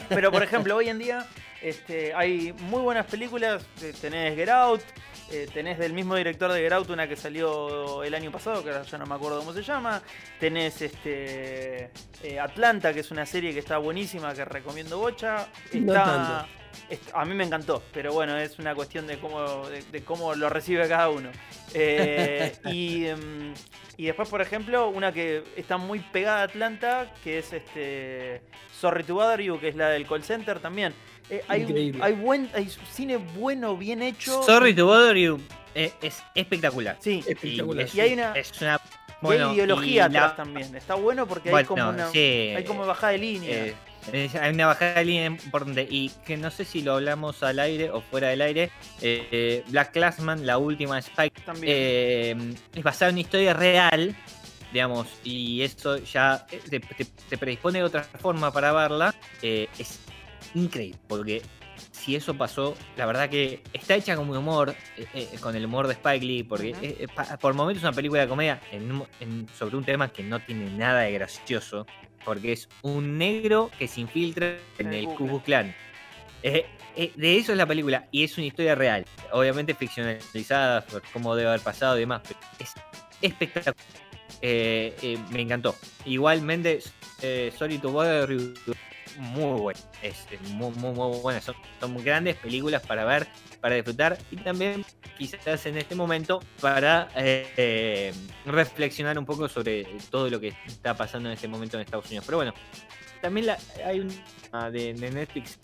Pero 0.09 0.31
por 0.31 0.43
ejemplo, 0.43 0.75
hoy 0.75 0.89
en 0.89 0.99
día 0.99 1.25
este, 1.63 2.13
hay 2.13 2.53
muy 2.53 2.81
buenas 2.81 3.05
películas. 3.05 3.65
Eh, 3.81 3.93
Tenés 3.99 4.35
Get 4.35 4.49
Out, 4.49 4.81
eh, 5.31 5.47
tenés 5.53 5.79
del 5.79 5.93
mismo 5.93 6.15
director 6.15 6.51
de 6.51 6.59
Get 6.59 6.73
Out 6.73 6.89
una 6.89 7.07
que 7.07 7.15
salió 7.15 8.03
el 8.03 8.13
año 8.13 8.31
pasado, 8.31 8.61
que 8.63 8.69
ahora 8.69 8.83
ya 8.83 8.97
no 8.97 9.05
me 9.05 9.15
acuerdo 9.15 9.39
cómo 9.39 9.53
se 9.53 9.63
llama. 9.63 10.01
Tenés 10.39 10.81
este 10.81 11.89
eh, 12.21 12.39
Atlanta, 12.39 12.93
que 12.93 12.99
es 12.99 13.11
una 13.11 13.25
serie 13.25 13.53
que 13.53 13.59
está 13.59 13.77
buenísima, 13.77 14.33
que 14.33 14.43
recomiendo 14.43 14.97
bocha. 14.97 15.47
No 15.73 15.93
Está, 15.93 16.03
tanto. 16.03 16.62
A 17.13 17.25
mí 17.25 17.33
me 17.35 17.43
encantó, 17.43 17.81
pero 17.93 18.13
bueno, 18.13 18.37
es 18.37 18.59
una 18.59 18.73
cuestión 18.75 19.07
de 19.07 19.17
cómo, 19.19 19.67
de, 19.67 19.81
de 19.83 20.03
cómo 20.03 20.33
lo 20.35 20.49
recibe 20.49 20.87
cada 20.87 21.09
uno. 21.09 21.29
Eh, 21.73 22.53
y, 22.65 23.05
em, 23.05 23.53
y 23.97 24.05
después, 24.05 24.29
por 24.29 24.41
ejemplo, 24.41 24.89
una 24.89 25.11
que 25.11 25.43
está 25.55 25.77
muy 25.77 25.99
pegada 25.99 26.41
a 26.41 26.43
Atlanta, 26.43 27.11
que 27.23 27.39
es 27.39 27.51
este 27.53 28.41
Sorry 28.79 29.03
to 29.03 29.15
Bother 29.15 29.41
You, 29.41 29.59
que 29.59 29.69
es 29.69 29.75
la 29.75 29.89
del 29.89 30.05
call 30.07 30.23
center 30.23 30.59
también. 30.59 30.93
Eh, 31.29 31.41
hay, 31.47 31.93
hay 32.01 32.13
buen 32.13 32.49
hay 32.53 32.69
cine 32.91 33.17
bueno, 33.17 33.77
bien 33.77 34.01
hecho. 34.01 34.43
Sorry 34.43 34.73
to 34.75 34.85
bother 34.85 35.15
you 35.15 35.39
eh, 35.73 35.91
es 36.01 36.21
espectacular. 36.35 36.97
Sí, 36.99 37.23
Espectacular. 37.27 37.87
Y 37.93 37.99
hay 37.99 38.13
una- 38.13 38.33
Es 38.33 38.61
una 38.61 38.79
y 39.21 39.27
hay 39.31 39.55
ideología 39.55 40.07
y 40.09 40.13
la- 40.13 40.19
atrás 40.25 40.35
también. 40.35 40.75
Está 40.75 40.95
bueno 40.95 41.25
porque 41.25 41.53
hay 41.55 41.63
como 41.65 41.89
una 41.89 42.09
sí, 42.11 42.53
hay 42.57 42.63
como 42.65 42.85
bajada 42.85 43.13
de 43.13 43.17
línea. 43.19 43.65
eh, 43.67 43.75
hay 44.11 44.53
una 44.53 44.67
bajada 44.67 44.95
de 44.95 45.05
línea 45.05 45.25
importante 45.27 45.87
y 45.89 46.09
que 46.25 46.35
no 46.37 46.51
sé 46.51 46.65
si 46.65 46.81
lo 46.81 46.93
hablamos 46.95 47.41
al 47.43 47.59
aire 47.59 47.89
o 47.91 48.01
fuera 48.01 48.29
del 48.29 48.41
aire. 48.41 48.71
eh, 49.01 49.27
eh, 49.31 49.63
Black 49.69 49.91
Classman, 49.91 50.45
la 50.45 50.57
última 50.57 50.95
de 50.95 51.01
Spike, 51.01 51.41
eh, 51.63 52.35
es 52.73 52.83
basada 52.83 53.09
en 53.09 53.15
una 53.15 53.21
historia 53.21 53.53
real, 53.53 54.15
digamos, 54.71 55.07
y 55.23 55.61
eso 55.61 55.97
ya 55.97 56.45
eh, 56.51 56.61
te, 56.69 56.79
te- 56.79 57.05
te 57.05 57.37
predispone 57.37 57.79
de 57.79 57.85
otra 57.85 58.03
forma 58.03 58.51
para 58.51 58.71
verla. 58.71 59.13
eh, 59.41 59.67
es 59.79 59.99
increíble, 60.55 60.99
porque 61.07 61.41
si 61.91 62.15
eso 62.15 62.33
pasó, 62.35 62.75
la 62.97 63.05
verdad 63.05 63.29
que 63.29 63.61
está 63.73 63.95
hecha 63.95 64.15
con 64.15 64.29
humor, 64.29 64.75
eh, 64.97 65.05
eh, 65.13 65.29
con 65.39 65.55
el 65.55 65.65
humor 65.65 65.87
de 65.87 65.93
Spike 65.93 66.25
Lee, 66.25 66.43
porque 66.43 66.69
eh, 66.81 66.97
eh, 66.99 67.07
pa- 67.13 67.37
por 67.37 67.53
momentos 67.53 67.81
es 67.81 67.87
una 67.87 67.93
película 67.95 68.21
de 68.21 68.27
comedia 68.27 68.61
en 68.71 68.91
un- 68.91 69.07
en- 69.19 69.47
sobre 69.57 69.77
un 69.77 69.83
tema 69.83 70.11
que 70.11 70.23
no 70.23 70.39
tiene 70.39 70.69
nada 70.71 71.01
de 71.01 71.11
gracioso, 71.13 71.85
porque 72.23 72.53
es 72.53 72.69
un 72.81 73.17
negro 73.17 73.71
que 73.77 73.87
se 73.87 74.01
infiltra 74.01 74.57
en 74.77 74.93
El 74.93 75.05
Ku 75.05 75.27
Klux 75.27 75.43
Klan. 75.43 75.75
Eh, 76.41 76.65
eh, 76.95 77.11
de 77.15 77.37
eso 77.37 77.53
es 77.53 77.57
la 77.57 77.65
película 77.65 78.07
y 78.11 78.23
es 78.23 78.37
una 78.37 78.47
historia 78.47 78.75
real, 78.75 79.05
obviamente 79.31 79.73
ficcionalizada 79.73 80.85
por 80.85 81.01
cómo 81.13 81.35
debe 81.35 81.49
haber 81.49 81.61
pasado 81.61 81.97
y 81.97 82.01
demás, 82.01 82.21
pero 82.27 82.39
es 82.59 82.73
espectacular. 83.21 83.75
Eh, 84.41 84.93
eh, 85.01 85.17
me 85.31 85.41
encantó. 85.41 85.75
Igualmente, 86.05 86.79
eh, 87.21 87.51
Sorry 87.57 87.77
to 87.77 87.91
Bother 87.91 88.29
muy 89.17 89.59
buena. 89.59 89.79
Es, 90.01 90.25
es 90.31 90.41
muy, 90.51 90.71
muy, 90.71 90.91
muy 90.93 91.17
buena. 91.19 91.41
Son, 91.41 91.55
grandes 92.03 92.35
películas 92.37 92.81
para 92.85 93.05
ver, 93.05 93.27
para 93.61 93.75
disfrutar 93.75 94.17
y 94.31 94.37
también 94.37 94.85
quizás 95.17 95.65
en 95.65 95.77
este 95.77 95.95
momento 95.95 96.41
para 96.59 97.09
eh, 97.15 97.47
eh, 97.57 98.13
reflexionar 98.45 99.17
un 99.17 99.25
poco 99.25 99.47
sobre 99.47 99.85
todo 100.09 100.29
lo 100.29 100.39
que 100.39 100.53
está 100.65 100.95
pasando 100.95 101.29
en 101.29 101.33
este 101.35 101.47
momento 101.47 101.77
en 101.77 101.81
Estados 101.83 102.07
Unidos. 102.07 102.25
Pero 102.25 102.37
bueno, 102.37 102.53
también 103.21 103.45
la- 103.47 103.57
hay 103.85 103.99
una 103.99 104.71
de, 104.71 104.93
de 104.93 105.11
Netflix 105.11 105.59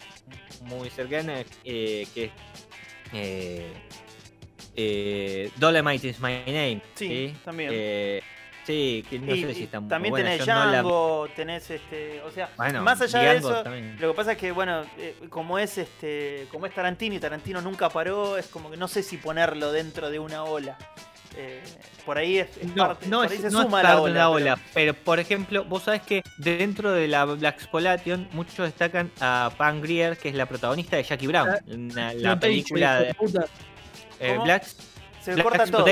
muy 0.62 0.89
cercana 0.89 1.43
eh, 1.63 2.07
que 2.13 2.25
es 2.25 2.31
eh, 3.13 3.73
eh, 4.75 5.51
Dolomite 5.57 6.07
is 6.09 6.19
My 6.19 6.43
Name. 6.45 6.81
Sí, 6.95 7.33
también. 7.43 7.71
Sí, 8.69 9.03
que 9.10 9.17
no 9.17 9.34
Y- 9.34 9.41
sé 9.45 9.53
si 9.55 9.62
y 9.62 9.63
está 9.63 9.79
muy 9.79 9.89
también 9.89 10.12
buena. 10.12 10.29
tenés 10.29 10.45
yo 10.45 10.53
no 10.53 10.60
la- 10.65 10.71
Django, 10.73 11.27
tenés 11.36 11.71
este, 11.71 12.21
o 12.21 12.29
sea, 12.29 12.51
Bueno, 12.55 12.84
más 12.84 13.01
allá 13.01 13.19
de 13.32 13.38
eso, 13.38 13.63
también. 13.63 13.97
lo 13.99 14.10
que 14.12 14.13
pasa 14.15 14.34
es 14.34 14.38
que 14.38 14.51
bueno, 14.51 14.84
eh, 14.99 15.15
como 15.29 15.58
es 15.58 15.79
este, 15.79 16.45
como 16.51 16.67
es 16.67 16.75
Tarantino 16.75 17.15
y 17.15 17.19
Tarantino 17.19 17.62
nunca 17.62 17.89
paró, 17.89 18.38
es 18.38 18.45
como 18.45 18.69
que 18.69 18.77
no 18.77 18.88
sé 18.88 19.01
si 19.01 19.17
ponerlo 19.17 19.71
dentro 19.71 20.12
de 20.12 20.19
una 20.19 20.43
ola. 20.43 20.77
Eh, 21.36 21.63
por 22.05 22.19
ahí 22.19 22.38
es, 22.38 22.58
es 22.58 22.75
No, 22.75 22.88
parte, 22.89 23.08
no, 23.08 23.17
por 23.17 23.25
es, 23.25 23.32
ahí 23.32 23.38
se 23.38 23.49
no 23.49 23.60
es 23.60 23.65
suma 23.65 23.82
parte 23.82 23.88
la 23.88 23.95
de 23.95 24.01
ola. 24.01 24.13
la 24.13 24.19
pero- 24.19 24.32
ola, 24.53 24.60
pero 24.75 24.93
por 24.93 25.19
ejemplo, 25.19 25.63
vos 25.65 25.82
sabés 25.84 26.01
que 26.03 26.21
dentro 26.38 26.91
de 26.91 27.08
la 27.08 27.25
Black 27.25 27.55
Exploitation 27.55 28.27
muchos 28.34 28.58
destacan 28.67 29.12
a 29.19 29.51
Pam 29.58 29.82
Grier, 29.82 30.15
que 30.15 30.29
es 30.29 30.36
la 30.36 30.45
protagonista 30.45 30.95
de 30.95 31.03
Jackie 31.03 31.25
Brown, 31.25 31.49
Ah, 31.97 32.13
la 32.15 32.39
película 32.39 32.99
de 32.99 33.15
eh. 34.19 34.38
Black, 34.43 34.63
se 35.21 35.34
Black 35.34 35.43
corta 35.43 35.65
todo. 35.65 35.86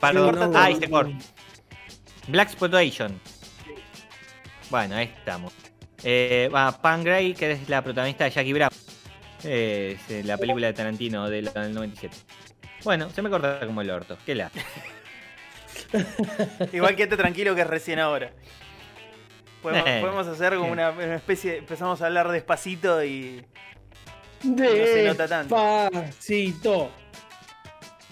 Todo. 0.00 0.52
ay, 0.54 0.76
se 0.76 0.90
corta. 0.90 1.12
Black 2.28 2.48
Exploitation. 2.48 3.20
Bueno, 4.70 4.96
ahí 4.96 5.12
estamos. 5.16 5.52
Eh, 6.02 6.50
va, 6.54 6.72
Pam 6.80 7.02
Gray, 7.04 7.34
que 7.34 7.52
es 7.52 7.68
la 7.68 7.82
protagonista 7.82 8.24
de 8.24 8.30
Jackie 8.30 8.52
Brown. 8.52 8.70
Eh, 9.44 9.96
es 9.98 10.10
eh, 10.10 10.22
la 10.24 10.36
película 10.38 10.66
de 10.68 10.72
Tarantino 10.72 11.28
del, 11.28 11.52
del 11.52 11.72
97. 11.74 12.16
Bueno, 12.84 13.10
se 13.10 13.22
me 13.22 13.30
corta 13.30 13.60
como 13.66 13.80
el 13.80 13.90
orto. 13.90 14.16
Qué 14.26 14.34
la. 14.34 14.50
Igual 16.72 16.96
quédate 16.96 17.16
tranquilo 17.16 17.54
que 17.54 17.60
es 17.62 17.66
recién 17.66 17.98
ahora. 17.98 18.32
Podemos, 19.62 19.88
Eh, 19.88 19.98
podemos 20.00 20.26
hacer 20.26 20.56
como 20.56 20.70
una, 20.70 20.90
una 20.90 21.16
especie, 21.16 21.52
de- 21.52 21.58
empezamos 21.58 22.00
a 22.02 22.06
hablar 22.06 22.28
despacito 22.30 23.02
y 23.04 23.44
no 24.44 24.56
se 24.64 25.04
nota 25.04 25.26
tanto. 25.28 25.56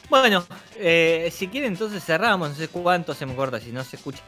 Bueno, 0.09 0.45
eh, 0.77 1.31
si 1.35 1.49
quieren 1.49 1.73
entonces 1.73 2.05
cerramos, 2.05 2.51
no 2.51 2.55
sé 2.55 2.69
cuánto 2.69 3.15
se 3.15 3.27
me 3.27 3.35
corta, 3.35 3.59
si 3.61 3.73
no 3.73 3.83
se 3.85 3.97
escucha. 3.97 4.23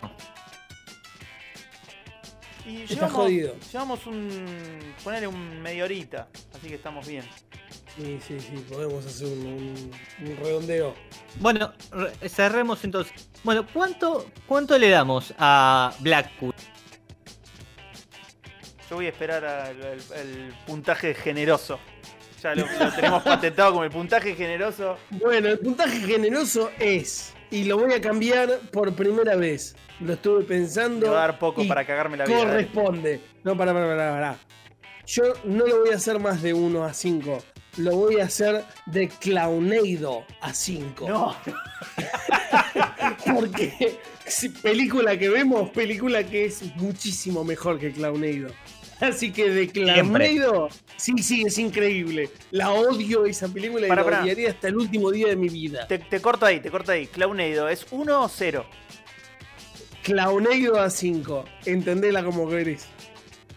Y 2.64 2.82
Está 2.82 2.94
llevamos, 2.94 3.12
jodido. 3.16 3.54
llevamos 3.72 4.06
un. 4.06 4.94
ponerle 5.04 5.28
un 5.28 5.62
media 5.62 5.84
horita, 5.84 6.28
así 6.56 6.68
que 6.68 6.74
estamos 6.74 7.06
bien. 7.06 7.24
Sí, 7.96 8.18
sí, 8.26 8.40
sí, 8.40 8.64
podemos 8.68 9.06
hacer 9.06 9.26
un, 9.28 9.46
un- 9.46 9.90
un 10.28 10.36
redondeo. 10.36 10.94
Bueno, 11.40 11.72
re- 11.92 12.28
cerremos 12.28 12.82
entonces. 12.84 13.12
Bueno, 13.44 13.64
¿cuánto, 13.72 14.26
¿cuánto 14.46 14.76
le 14.76 14.88
damos 14.90 15.32
a 15.38 15.94
Blackpool? 16.00 16.52
Yo 18.90 18.96
voy 18.96 19.06
a 19.06 19.10
esperar 19.10 19.44
al, 19.44 19.82
al- 19.82 20.00
al 20.18 20.54
puntaje 20.66 21.14
generoso. 21.14 21.78
Ya 22.46 22.54
lo, 22.54 22.66
lo 22.85 22.92
tenemos 22.92 23.22
patentado 23.24 23.72
como 23.72 23.85
el 23.85 23.90
puntaje 23.90 24.35
generoso. 24.37 24.96
Bueno, 25.11 25.48
el 25.48 25.59
puntaje 25.59 25.98
generoso 25.98 26.70
es, 26.78 27.35
y 27.50 27.64
lo 27.64 27.76
voy 27.76 27.92
a 27.92 28.00
cambiar 28.00 28.61
por 28.72 28.94
primera 28.94 29.35
vez. 29.35 29.74
Lo 29.98 30.12
estuve 30.12 30.44
pensando. 30.44 31.06
Me 31.06 31.12
va 31.12 31.24
a 31.24 31.26
dar 31.26 31.38
poco 31.40 31.62
y 31.62 31.66
para 31.66 31.85
cagarme 31.85 32.16
la 32.16 32.24
vida. 32.26 32.38
dale. 32.38 32.50
Corresponde. 32.50 33.20
No, 33.42 33.56
para, 33.56 33.72
para, 33.72 33.87
para, 33.88 34.12
para. 34.12 34.38
Yo 35.06 35.24
no 35.44 35.66
lo 35.66 35.80
voy 35.80 35.90
a 35.90 35.96
hacer 35.96 36.20
más 36.20 36.40
de 36.42 36.54
1 36.54 36.85
a 36.85 36.92
5. 36.92 37.38
Lo 37.78 37.96
voy 37.96 38.20
a 38.20 38.24
hacer 38.24 38.64
de 38.87 39.09
Clowneido 39.09 40.24
a 40.40 40.54
5. 40.54 41.09
No, 41.09 41.37
Porque 43.35 43.98
película 44.62 45.18
que 45.18 45.28
vemos, 45.28 45.70
película 45.70 46.24
que 46.24 46.46
es 46.46 46.62
muchísimo 46.76 47.44
mejor 47.44 47.78
que 47.78 47.92
Clowneido. 47.92 48.50
Así 49.00 49.30
que 49.30 49.50
de 49.50 49.68
Clowneido, 49.68 50.68
sí, 50.96 51.12
sí, 51.22 51.42
es 51.46 51.59
increíble. 51.59 52.30
La 52.50 52.70
odio 52.72 53.26
esa 53.26 53.46
película 53.48 53.87
y 53.87 53.90
la 53.90 53.94
odiaría 54.22 54.50
hasta 54.50 54.68
el 54.68 54.76
último 54.76 55.11
día 55.11 55.28
de 55.28 55.37
mi 55.37 55.48
vida. 55.50 55.87
te, 55.87 55.98
te 55.98 56.20
corto 56.20 56.46
ahí, 56.46 56.61
te 56.61 56.70
corto 56.70 56.92
ahí. 56.92 57.06
Clowneido, 57.06 57.68
¿es 57.68 57.87
1 57.90 58.22
o 58.22 58.28
0? 58.28 58.64
Clowneido 60.02 60.80
a 60.80 60.88
5. 60.88 61.44
Entendela 61.66 62.22
como 62.24 62.48
querés. 62.48 62.87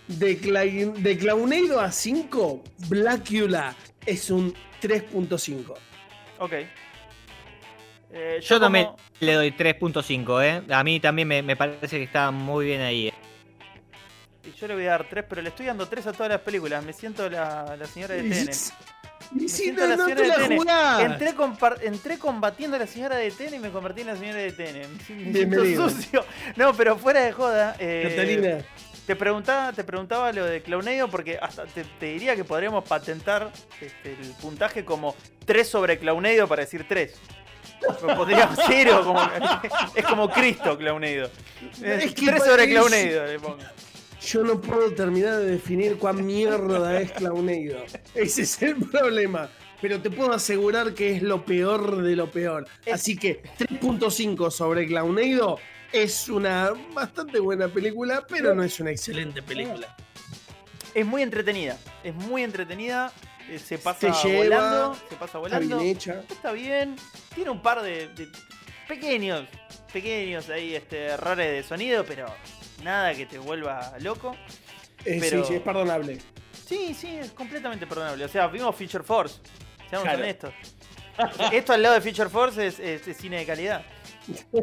De, 0.08 0.40
Cla- 0.42 0.94
de 0.94 1.80
a 1.80 1.92
5, 1.92 2.64
Blackula 2.90 3.76
es 4.06 4.30
un 4.32 4.54
3.5. 4.82 5.74
Ok. 6.40 6.54
Eh, 8.12 8.40
Yo 8.42 8.60
también 8.60 8.86
como- 8.86 8.98
le 9.20 9.34
doy 9.34 9.52
3.5, 9.52 10.42
¿eh? 10.44 10.64
A 10.74 10.84
mí 10.84 11.00
también 11.00 11.28
me, 11.28 11.44
me 11.44 11.56
parece 11.56 11.98
que 11.98 12.04
está 12.04 12.32
muy 12.32 12.66
bien 12.66 12.82
ahí. 12.82 13.14
Eh. 14.50 14.54
y 14.56 14.60
Yo 14.60 14.68
le 14.68 14.74
voy 14.76 14.86
a 14.86 14.90
dar 14.92 15.08
3, 15.10 15.26
pero 15.28 15.42
le 15.42 15.50
estoy 15.50 15.66
dando 15.66 15.88
3 15.88 16.08
a 16.08 16.12
todas 16.14 16.30
las 16.32 16.42
películas. 16.42 16.84
Me 16.84 16.94
siento 16.94 17.30
la, 17.30 17.76
la 17.78 17.86
señora 17.86 18.16
de 18.16 18.24
TN. 18.24 18.54
Si 19.38 19.48
siento 19.50 19.82
no, 19.82 19.88
la 19.90 19.96
no 19.96 20.06
señora 20.06 20.22
te 20.22 20.28
la 20.28 20.38
de 20.48 20.58
TN. 20.58 21.84
Entré, 21.94 22.18
combatiendo 22.18 22.78
a 22.78 22.80
la 22.80 22.88
señora 22.88 23.16
de 23.18 23.30
TN 23.32 23.56
y 23.56 23.60
me 23.60 23.70
convertí 23.70 24.02
en 24.02 24.08
la 24.08 24.16
señora 24.16 24.40
de 24.40 24.52
TN. 24.52 24.66
Me 24.98 25.04
siento- 25.04 25.24
Me 25.26 25.32
Bienvenido. 25.32 25.90
sucio. 25.90 26.26
No, 26.56 26.74
pero 26.74 26.98
fuera 26.98 27.22
de 27.22 27.32
joda. 27.32 27.76
eh, 27.80 28.08
Catalina, 28.10 28.66
Te 29.06 29.16
preguntaba, 29.16 29.72
te 29.74 29.84
preguntaba 29.84 30.32
lo 30.32 30.46
de 30.46 30.62
Clowneido 30.62 31.10
porque 31.10 31.38
hasta 31.42 31.66
te, 31.66 31.84
te 31.84 32.06
diría 32.08 32.36
que 32.36 32.44
podríamos 32.44 32.84
patentar 32.88 33.52
este, 33.82 34.14
el 34.14 34.32
puntaje 34.42 34.84
como 34.86 35.16
3 35.46 35.68
sobre 35.68 36.00
Clowneido 36.00 36.48
para 36.48 36.62
decir 36.64 36.86
3. 36.88 37.14
Podríamos 38.16 38.58
cero, 38.68 39.02
como, 39.06 39.22
es 39.96 40.06
como 40.06 40.30
Cristo 40.30 40.78
Clowneido. 40.78 41.30
Es 41.82 42.14
que 42.14 42.26
3 42.26 42.38
sobre 42.44 42.64
parece- 42.64 42.70
Clowneido 42.72 43.26
le 43.26 43.40
pongo. 43.40 43.58
Yo 44.32 44.44
no 44.44 44.62
puedo 44.62 44.92
terminar 44.94 45.38
de 45.38 45.46
definir 45.52 45.98
cuán 45.98 46.26
mierda 46.26 47.00
es 47.02 47.12
Clowneido. 47.14 47.84
Ese 48.16 48.44
es 48.44 48.62
el 48.62 48.76
problema. 48.76 49.50
Pero 49.82 50.02
te 50.02 50.10
puedo 50.10 50.34
asegurar 50.34 50.94
que 50.94 51.16
es 51.16 51.22
lo 51.24 51.46
peor 51.46 52.02
de 52.02 52.16
lo 52.16 52.30
peor. 52.30 52.68
Así 52.92 53.16
que 53.16 53.42
3.5 53.58 54.52
sobre 54.52 54.86
Clowneido 54.88 55.58
es 55.94 56.28
una 56.30 56.74
bastante 56.94 57.40
buena 57.40 57.70
película, 57.70 58.26
pero 58.28 58.54
no 58.54 58.62
es 58.64 58.80
una 58.80 58.92
excelente 58.92 59.42
película. 59.42 59.96
Es 60.94 61.06
muy 61.06 61.22
entretenida. 61.22 61.78
Es 62.04 62.14
muy 62.14 62.44
entretenida. 62.44 63.12
eh, 63.50 63.58
Se 63.58 63.78
pasa 63.78 64.12
lleva, 64.22 64.44
volando. 64.44 64.96
Se 65.10 65.16
pasa 65.16 65.26
Está 65.26 65.38
volando. 65.40 65.78
bien 65.80 65.96
hecha. 65.96 66.24
Está 66.30 66.52
bien. 66.52 66.96
Tiene 67.34 67.50
un 67.52 67.62
par 67.62 67.82
de, 67.82 68.10
de 68.10 68.28
pequeños, 68.88 69.46
pequeños 69.94 70.50
ahí 70.50 70.76
este, 70.76 71.06
errores 71.06 71.48
de 71.52 71.64
sonido, 71.64 72.04
pero 72.06 72.26
nada 72.84 73.14
que 73.14 73.26
te 73.26 73.38
vuelva 73.38 73.94
loco. 74.00 74.36
Eh, 75.06 75.18
Pero- 75.20 75.42
Sí, 75.44 75.48
sí, 75.50 75.56
es 75.56 75.62
perdonable. 75.62 76.18
Sí, 76.66 76.94
sí, 76.94 77.08
es 77.18 77.32
completamente 77.32 77.88
perdonable. 77.88 78.26
O 78.26 78.28
sea, 78.30 78.48
vimos 78.48 78.76
Feature 78.76 79.04
Force. 79.04 79.40
Seamos 79.90 80.04
Claro. 80.08 80.20
honestos. 80.24 80.54
Esto 81.52 81.74
al 81.74 81.82
lado 81.82 81.96
de 81.96 82.02
Feature 82.02 82.30
Force 82.30 82.68
es, 82.68 82.80
es- 82.80 83.08
es 83.08 83.18
cine 83.18 83.38
de 83.40 83.46
calidad. 83.46 83.84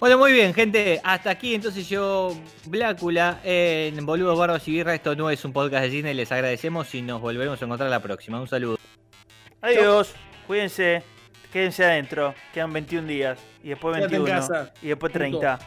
Bueno, 0.00 0.16
muy 0.16 0.30
bien, 0.32 0.54
gente. 0.54 1.00
Hasta 1.02 1.30
aquí 1.30 1.56
entonces 1.56 1.88
yo, 1.88 2.32
Blácula, 2.66 3.40
en 3.42 4.06
Boludos, 4.06 4.38
Barbas 4.38 4.68
y 4.68 4.70
Birra. 4.70 4.94
Esto 4.94 5.16
no 5.16 5.28
es 5.28 5.44
un 5.44 5.52
podcast 5.52 5.82
de 5.86 5.90
cine. 5.90 6.14
Les 6.14 6.30
agradecemos 6.30 6.94
y 6.94 7.02
nos 7.02 7.20
volveremos 7.20 7.60
a 7.60 7.64
encontrar 7.64 7.90
la 7.90 7.98
próxima. 8.00 8.40
Un 8.40 8.46
saludo. 8.46 8.78
Adiós. 9.60 10.14
Cuídense. 10.46 11.02
Quédense 11.52 11.84
adentro. 11.84 12.34
Quedan 12.52 12.72
21 12.72 13.06
días. 13.06 13.38
Y 13.62 13.70
después 13.70 13.96
Quédate 13.96 14.16
en 14.16 14.24
21. 14.24 14.40
casa. 14.40 14.72
Y 14.82 14.88
después 14.88 15.12
Punto. 15.12 15.38
30. 15.40 15.58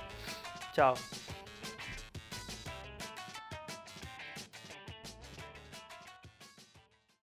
Chao. 0.73 0.93